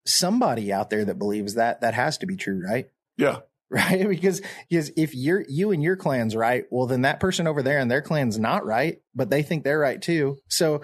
[0.06, 2.90] somebody out there that believes that that has to be true, right?
[3.18, 3.40] Yeah,
[3.72, 4.06] Right?
[4.10, 7.80] Because because if you're you and your clan's right, well, then that person over there
[7.80, 10.40] and their clan's not right, but they think they're right too.
[10.50, 10.82] So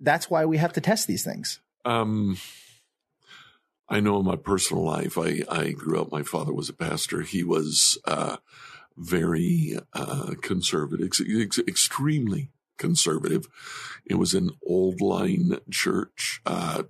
[0.00, 1.60] that's why we have to test these things.
[1.84, 2.36] Um,
[3.88, 7.20] I know in my personal life, I, I grew up, my father was a pastor.
[7.22, 8.38] He was uh,
[8.96, 13.46] very uh, conservative, ex- ex- extremely conservative.
[14.04, 16.40] It was an old line church.
[16.44, 16.84] Uh,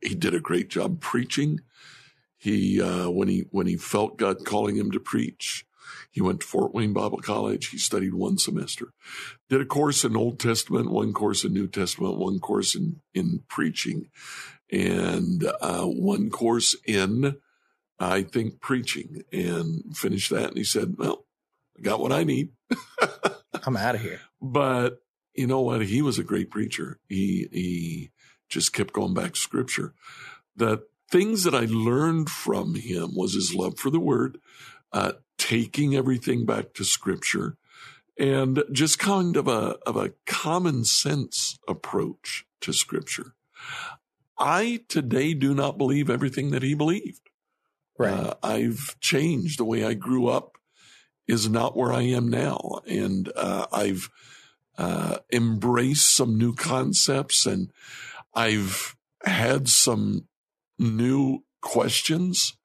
[0.00, 1.60] he did a great job preaching.
[2.36, 5.66] He, uh, when he, when he felt God calling him to preach,
[6.10, 7.68] he went to Fort Wayne Bible College.
[7.68, 8.92] He studied one semester,
[9.48, 13.42] did a course in Old Testament, one course in New Testament, one course in, in
[13.48, 14.08] preaching,
[14.70, 17.36] and uh, one course in,
[17.98, 20.48] I think, preaching, and finished that.
[20.48, 21.26] And he said, Well,
[21.78, 22.50] I got what I need.
[23.66, 24.20] I'm out of here.
[24.40, 24.98] But
[25.34, 25.82] you know what?
[25.82, 26.98] He was a great preacher.
[27.08, 28.10] He he
[28.48, 29.94] just kept going back to scripture.
[30.56, 34.38] The things that I learned from him was his love for the word,
[34.92, 37.56] uh, taking everything back to scripture,
[38.18, 43.34] and just kind of a of a common sense approach to scripture.
[44.38, 47.30] I today do not believe everything that he believed.
[47.98, 48.12] Right.
[48.12, 49.58] Uh, I've changed.
[49.58, 50.58] The way I grew up
[51.26, 52.80] is not where I am now.
[52.86, 54.10] And uh, I've
[54.76, 57.70] uh, embraced some new concepts and
[58.36, 60.28] I've had some
[60.78, 62.56] new questions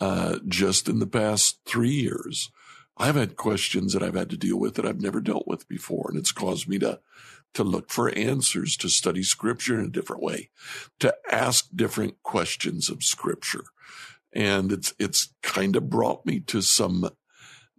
[0.00, 2.50] uh, just in the past three years.
[2.96, 6.06] I've had questions that I've had to deal with that I've never dealt with before.
[6.08, 7.00] And it's caused me to
[7.54, 10.48] to look for answers, to study scripture in a different way,
[11.00, 13.64] to ask different questions of scripture
[14.32, 17.08] and it's it's kind of brought me to some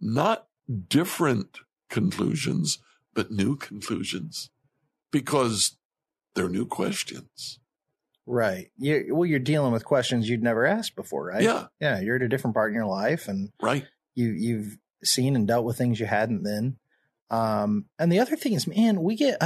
[0.00, 0.46] not
[0.88, 1.60] different
[1.90, 2.78] conclusions
[3.12, 4.50] but new conclusions
[5.10, 5.76] because
[6.34, 7.58] they're new questions
[8.26, 8.70] Right.
[8.78, 11.42] You, well, you're dealing with questions you'd never asked before, right?
[11.42, 11.66] Yeah.
[11.78, 12.00] Yeah.
[12.00, 15.64] You're at a different part in your life and right you, you've seen and dealt
[15.64, 16.76] with things you hadn't then.
[17.30, 19.42] Um, and the other thing is, man, we get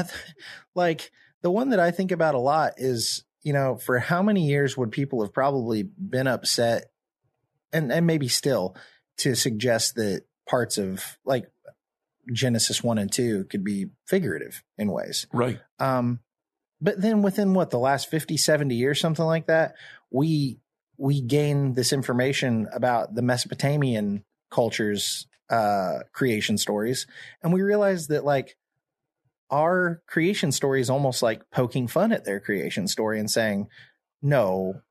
[0.74, 1.10] like
[1.42, 4.76] the one that I think about a lot is, you know, for how many years
[4.76, 6.90] would people have probably been upset
[7.72, 8.76] and, and maybe still
[9.18, 11.50] to suggest that parts of like
[12.32, 15.26] Genesis one and two could be figurative in ways.
[15.32, 16.20] right Um,
[16.80, 19.74] but then within what the last 50, 70 years, something like that,
[20.10, 20.58] we
[20.96, 27.06] we gain this information about the Mesopotamian culture's uh, creation stories,
[27.42, 28.56] and we realize that like
[29.50, 33.68] our creation story is almost like poking fun at their creation story and saying,
[34.20, 34.82] "No,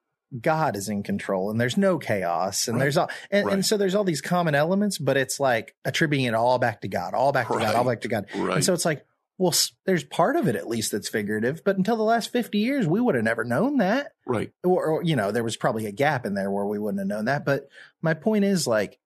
[0.41, 2.83] God is in control, and there's no chaos, and Right.
[2.85, 3.53] there's all, and, Right.
[3.53, 6.88] and so there's all these common elements, but it's like attributing it all back to
[6.88, 7.93] God, all back to God, all Right.
[7.93, 9.05] back to God." right And so it's like,
[9.38, 9.53] well,
[9.85, 12.99] there's part of it at least that's figurative, but until the last 50 years, we
[12.99, 14.13] would have never known that.
[14.25, 16.99] right Or, or, you know, there was probably a gap in there where we wouldn't
[16.99, 17.45] have known that.
[17.45, 17.67] But
[18.01, 18.99] my point is like,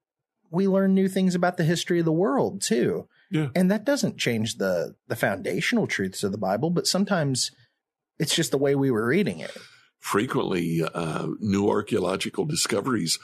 [0.49, 3.07] we learn new things about the history of the world too.
[3.29, 3.47] Yeah.
[3.55, 7.51] And that doesn't change the the foundational truths of the Bible, but sometimes
[8.19, 9.55] it's just the way we were reading it.
[9.99, 13.17] Frequently, uh, new archaeological discoveries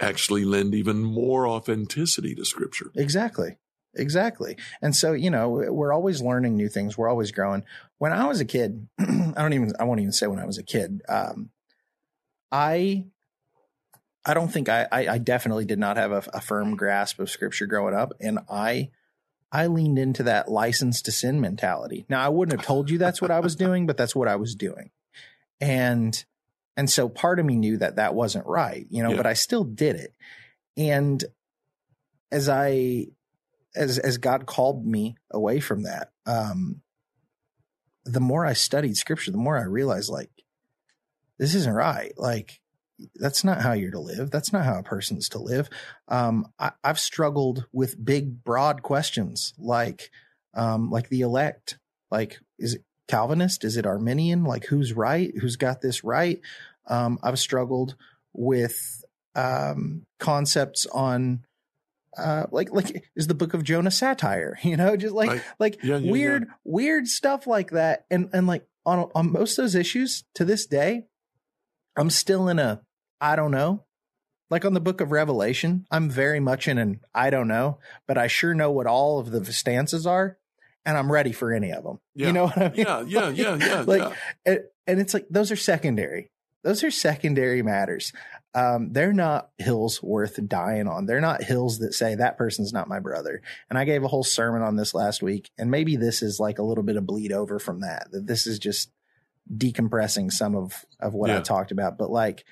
[0.00, 2.90] actually lend even more authenticity to scripture.
[2.96, 3.58] Exactly.
[3.94, 4.56] Exactly.
[4.80, 6.96] And so, you know, we're always learning new things.
[6.96, 7.64] We're always growing.
[7.98, 10.58] When I was a kid, I don't even, I won't even say when I was
[10.58, 11.02] a kid.
[11.08, 11.50] Um,
[12.52, 13.06] I,
[14.24, 17.30] I don't think I, I, I definitely did not have a, a firm grasp of
[17.30, 18.12] scripture growing up.
[18.20, 18.90] And I,
[19.50, 22.06] I leaned into that license to sin mentality.
[22.08, 24.36] Now, I wouldn't have told you that's what I was doing, but that's what I
[24.36, 24.90] was doing.
[25.60, 26.22] And,
[26.76, 29.16] and so part of me knew that that wasn't right, you know, Yeah.
[29.16, 30.14] but I still did it.
[30.76, 31.24] And
[32.30, 33.06] as I,
[33.74, 36.82] as, as God called me away from that, um,
[38.04, 40.30] the more I studied scripture, the more I realized like,
[41.38, 42.12] this isn't right.
[42.16, 42.60] Like,
[43.14, 44.30] that's not how you're to live.
[44.30, 45.70] That's not how a person's to live.
[46.08, 50.10] Um, I, I've struggled with big, broad questions like,
[50.54, 51.78] um, like the elect.
[52.10, 53.64] Like, is it Calvinist?
[53.64, 54.44] Is it Arminian?
[54.44, 55.32] Like, who's right?
[55.40, 56.40] Who's got this right?
[56.86, 57.94] Um, I've struggled
[58.32, 59.02] with
[59.34, 61.44] um, concepts on,
[62.16, 64.58] uh, like, like is the Book of Jonah satire?
[64.64, 65.42] You know, just like, Right.
[65.58, 68.04] like Yeah, yeah, weird, weird stuff like that.
[68.10, 71.06] And and like on on most of those issues to this day,
[71.96, 72.82] I'm still in a
[73.20, 73.84] I don't know.
[74.48, 78.18] Like on the book of Revelation, I'm very much in an I don't know, but
[78.18, 80.38] I sure know what all of the stances are,
[80.84, 82.00] and I'm ready for any of them.
[82.16, 82.26] Yeah.
[82.26, 82.72] You know what I mean?
[82.74, 84.12] Yeah, yeah, yeah, yeah, like, yeah.
[84.44, 86.30] And, and it's like those are secondary.
[86.64, 88.12] Those are secondary matters.
[88.52, 91.06] Um, they're not hills worth dying on.
[91.06, 93.42] They're not hills that say that person's not my brother.
[93.68, 96.58] And I gave a whole sermon on this last week, and maybe this is like
[96.58, 98.08] a little bit of bleed over from that.
[98.10, 98.90] That this is just
[99.52, 101.96] decompressing some of of what I talked about.
[101.96, 102.44] But like,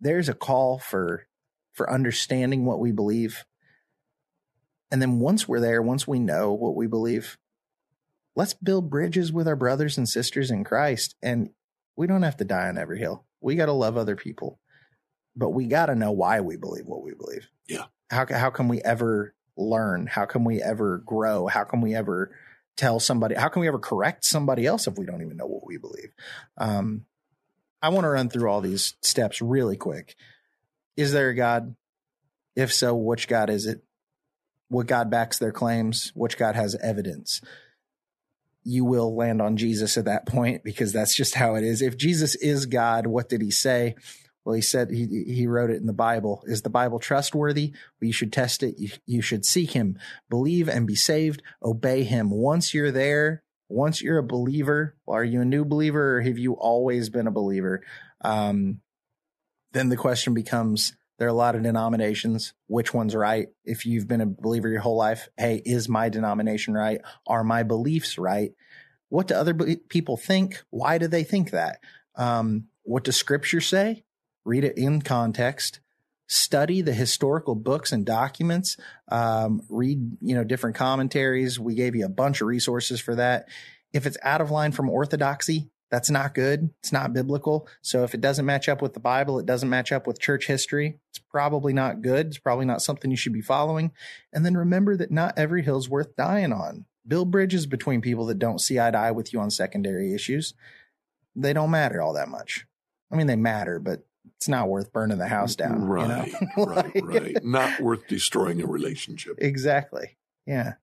[0.00, 1.26] there's a call for
[1.72, 3.44] for understanding what we believe,
[4.90, 7.38] and then once we're there, once we know what we believe,
[8.34, 11.16] let's build bridges with our brothers and sisters in Christ.
[11.22, 11.50] And
[11.96, 13.24] we don't have to die on every hill.
[13.40, 14.60] We got to love other people,
[15.36, 17.48] but we got to know why we believe what we believe.
[17.68, 17.84] Yeah.
[18.10, 20.06] How how can we ever learn?
[20.06, 21.46] How can we ever grow?
[21.46, 22.34] How can we ever
[22.76, 23.34] tell somebody?
[23.34, 26.12] How can we ever correct somebody else if we don't even know what we believe?
[26.56, 27.04] Um,
[27.82, 30.16] I want to run through all these steps really quick.
[30.96, 31.76] Is there a God?
[32.54, 33.82] If so, which God is it?
[34.68, 36.10] What God backs their claims?
[36.14, 37.42] Which God has evidence?
[38.66, 41.80] you will land on Jesus at that point because that's just how it is.
[41.80, 43.94] If Jesus is God, what did he say?
[44.46, 46.44] Well, he said he he wrote it in the Bible.
[46.46, 47.72] Is the Bible trustworthy?
[48.00, 48.78] Well, you should test it.
[48.78, 49.98] You, you should seek him,
[50.30, 52.30] believe and be saved, obey him.
[52.30, 56.52] Once you're there, once you're a believer, are you a new believer or have you
[56.52, 57.82] always been a believer?
[58.20, 58.82] Um,
[59.72, 62.54] then the question becomes there are a lot of denominations.
[62.68, 63.48] Which one's right?
[63.64, 67.00] If you've been a believer your whole life, hey, is my denomination right?
[67.26, 68.52] Are my beliefs right?
[69.08, 69.54] What do other
[69.88, 70.62] people think?
[70.70, 71.80] Why do they think that?
[72.14, 74.04] Um, what does scripture say?
[74.46, 75.80] Read it in context.
[76.28, 78.76] Study the historical books and documents.
[79.08, 81.58] Um, read, you know, different commentaries.
[81.58, 83.48] We gave you a bunch of resources for that.
[83.92, 86.70] If it's out of line from orthodoxy, that's not good.
[86.80, 87.68] It's not biblical.
[87.82, 90.46] So if it doesn't match up with the Bible, it doesn't match up with church
[90.46, 92.28] history, it's probably not good.
[92.28, 93.90] It's probably not something you should be following.
[94.32, 96.84] And then remember that not every hill's worth dying on.
[97.06, 100.54] Build bridges between people that don't see eye to eye with you on secondary issues.
[101.34, 102.64] They don't matter all that much.
[103.12, 104.05] I mean, they matter, but
[104.36, 105.82] it's not worth burning the house down.
[105.82, 105.86] you know?
[105.86, 107.44] Right, right, right.
[107.44, 109.36] Not worth destroying a relationship.
[109.38, 110.16] Exactly.
[110.46, 110.74] Yeah.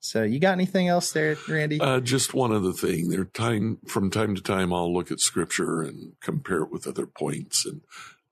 [0.00, 1.80] So you got anything else there, Randy?
[1.80, 3.08] Uh, just one other thing.
[3.08, 7.06] There time from time to time I'll look at scripture and compare it with other
[7.06, 7.80] points, and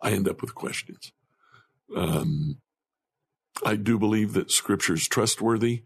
[0.01, 1.13] I end up with questions.
[1.97, 2.59] Um,
[3.65, 5.85] I do believe that scripture is trustworthy.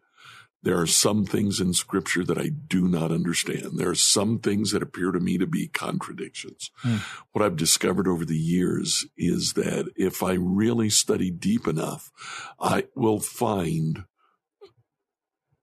[0.66, 3.78] There are some things in scripture that I do not understand.
[3.78, 6.72] There are some things that appear to me to be contradictions.
[6.78, 6.96] Hmm.
[7.30, 12.10] What I've discovered over the years is that if I really study deep enough,
[12.58, 14.06] I will find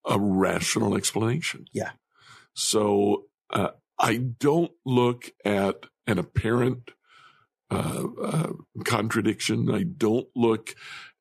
[0.06, 1.66] a rational explanation.
[1.74, 1.92] Yeah.
[2.54, 6.92] So uh, I don't look at an apparent
[7.70, 8.54] uh, uh,
[8.86, 9.70] contradiction.
[9.70, 10.76] I don't look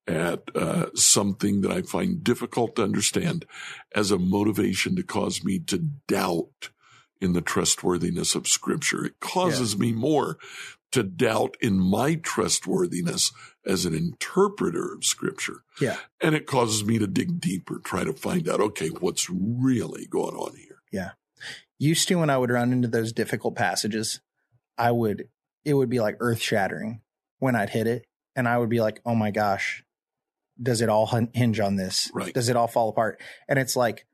[0.06, 3.46] at uh, something that I find difficult to understand
[3.94, 5.78] as a motivation to cause me to
[6.08, 6.70] doubt
[7.20, 9.04] in the trustworthiness of Scripture.
[9.04, 10.38] It causes me more
[10.90, 13.32] to doubt in my trustworthiness
[13.64, 15.62] as an interpreter of Scripture.
[15.80, 15.98] Yeah.
[16.20, 20.34] And it causes me to dig deeper, try to find out, okay, what's really going
[20.34, 20.82] on here?
[20.90, 21.10] Yeah.
[21.78, 24.20] Used to when I would run into those difficult passages,
[24.76, 25.28] I would
[25.64, 27.02] it would be like earth shattering
[27.38, 28.04] when I'd hit it.
[28.34, 29.84] And I would be like, oh my gosh,
[30.62, 32.10] does it all hinge on this?
[32.14, 32.32] Right.
[32.32, 33.20] Does it all fall apart?
[33.48, 34.06] And it's like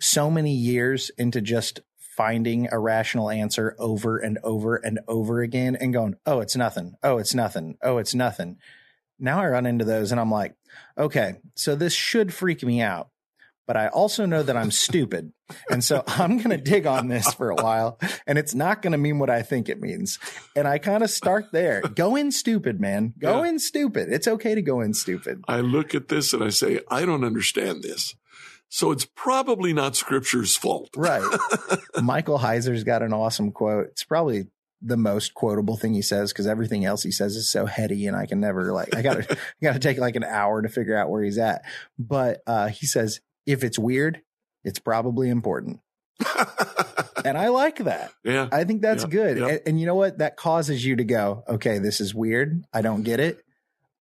[0.00, 5.76] so many years into just finding a rational answer over and over and over again
[5.76, 6.94] and going, oh, it's nothing.
[7.02, 7.78] Oh, it's nothing.
[7.82, 8.58] Oh, it's nothing.
[9.18, 10.54] Now I run into those and I'm like,
[10.98, 13.08] okay, so this should freak me out.
[13.72, 15.32] But I also know that I'm stupid.
[15.70, 18.92] And so I'm going to dig on this for a while and it's not going
[18.92, 20.18] to mean what I think it means.
[20.54, 21.80] And I kind of start there.
[21.80, 23.14] Go in stupid, man.
[23.18, 23.48] Go Yeah.
[23.48, 24.12] in stupid.
[24.12, 25.40] It's okay to go in stupid.
[25.48, 28.14] I look at this and I say, I don't understand this.
[28.68, 30.90] So it's probably not scripture's fault.
[30.94, 31.24] Right.
[32.02, 33.86] Michael Heiser's got an awesome quote.
[33.86, 34.48] It's probably
[34.82, 38.14] the most quotable thing he says because everything else he says is so heady and
[38.16, 41.08] I can never like I gotta I gotta take like an hour to figure out
[41.08, 41.62] where he's at.
[41.98, 44.22] But uh he says, if it's weird,
[44.64, 45.80] it's probably important.
[47.24, 48.10] And I like that.
[48.24, 48.48] yeah.
[48.50, 49.38] I think that's Yep, good.
[49.38, 49.48] yep.
[49.48, 50.18] And, and you know what?
[50.18, 52.64] That causes you to go, okay, this is weird.
[52.72, 53.38] I don't get it.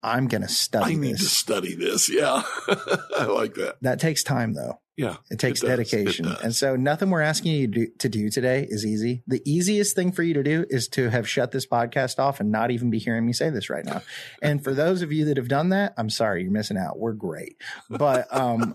[0.03, 2.11] I'm gonna study I need to study this.
[2.11, 2.43] Yeah.
[3.17, 3.77] I like that.
[3.81, 4.81] That takes time though.
[4.97, 5.17] Yeah.
[5.31, 5.69] It takes does.
[5.69, 6.25] It dedication.
[6.25, 6.41] does.
[6.43, 9.23] And so nothing we're asking you to do, to do today is easy.
[9.27, 12.51] The easiest thing for you to do is to have shut this podcast off and
[12.51, 14.01] not even be hearing me say this right now.
[14.41, 16.99] And for those of you that have done that, I'm sorry, you're missing out.
[16.99, 17.57] We're great.
[17.91, 18.75] But um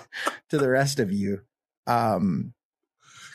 [0.50, 1.40] to the rest of you,
[1.86, 2.52] um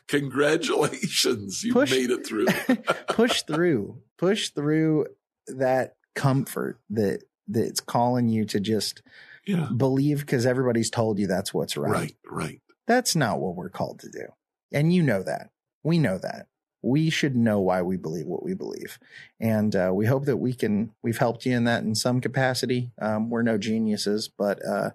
[0.07, 1.63] Congratulations.
[1.63, 2.45] You Push- made it through.
[3.09, 3.97] push through.
[4.17, 5.07] Push through
[5.47, 9.01] that comfort that that's calling you to just
[9.47, 9.69] yeah.
[9.75, 11.91] believe because everybody's told you that's what's right.
[11.91, 12.15] Right.
[12.29, 12.61] Right.
[12.85, 14.25] That's not what we're called to do.
[14.71, 15.49] And you know that.
[15.83, 16.47] We know that.
[16.81, 18.99] We should know why we believe what we believe.
[19.39, 22.91] And uh, we hope that we can, we've helped you in that in some capacity.
[23.01, 24.91] Um, we're no geniuses, but uh,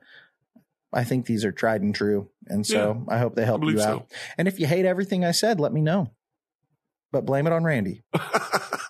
[0.93, 2.29] I think these are tried and true.
[2.47, 4.07] And so I hope they help you out.
[4.11, 4.17] so.
[4.39, 6.11] And if you hate everything I said, let me know.
[7.11, 8.03] But blame it on Randy.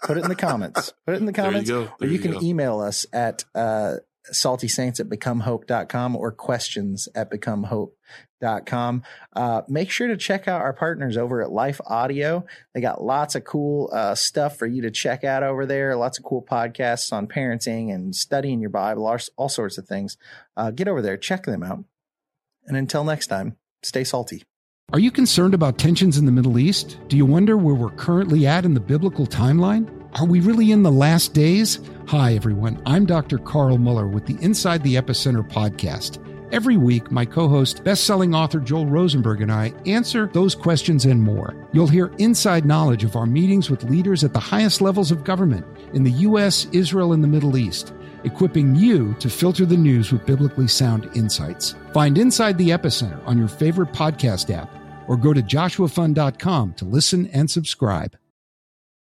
[0.03, 0.93] Put it in the comments.
[1.07, 1.71] Put it in the There you comments.
[1.71, 1.89] go.
[2.01, 2.41] Or you, you can go.
[2.43, 3.97] email us at uh,
[4.33, 9.03] saltysaints at becomehope.com or questions at becomehope.com.
[9.35, 12.45] Uh, make sure to check out our partners over at Life Audio.
[12.75, 15.97] They got lots of cool uh, stuff for you to check out over there.
[15.97, 20.17] Lots of cool podcasts on parenting and studying your Bible, all, all sorts of things.
[20.57, 21.85] Uh, get over there, check them out.
[22.67, 24.45] And until next time, stay salty.
[24.93, 26.99] Are you concerned about tensions in the Middle East?
[27.09, 30.02] Do you wonder where we're currently at in the biblical timeline?
[30.17, 31.81] Are we really in the last days?
[32.09, 32.83] Hi, everyone.
[32.85, 33.39] I'm Dr.
[33.39, 36.19] Carl Moeller with the Inside the Epicenter podcast.
[36.53, 41.07] Every week, my co host, best selling author Joel Rosenberg, and I answer those questions
[41.07, 41.57] and more.
[41.73, 45.65] You'll hear inside knowledge of our meetings with leaders at the highest levels of government
[45.95, 47.95] in the U.S., Israel, and the Middle East
[48.25, 51.75] equipping you to filter the news with biblically sound insights.
[51.93, 54.71] Find Inside the Epicenter on your favorite podcast app
[55.09, 58.17] or go to joshuafund.com to listen and subscribe.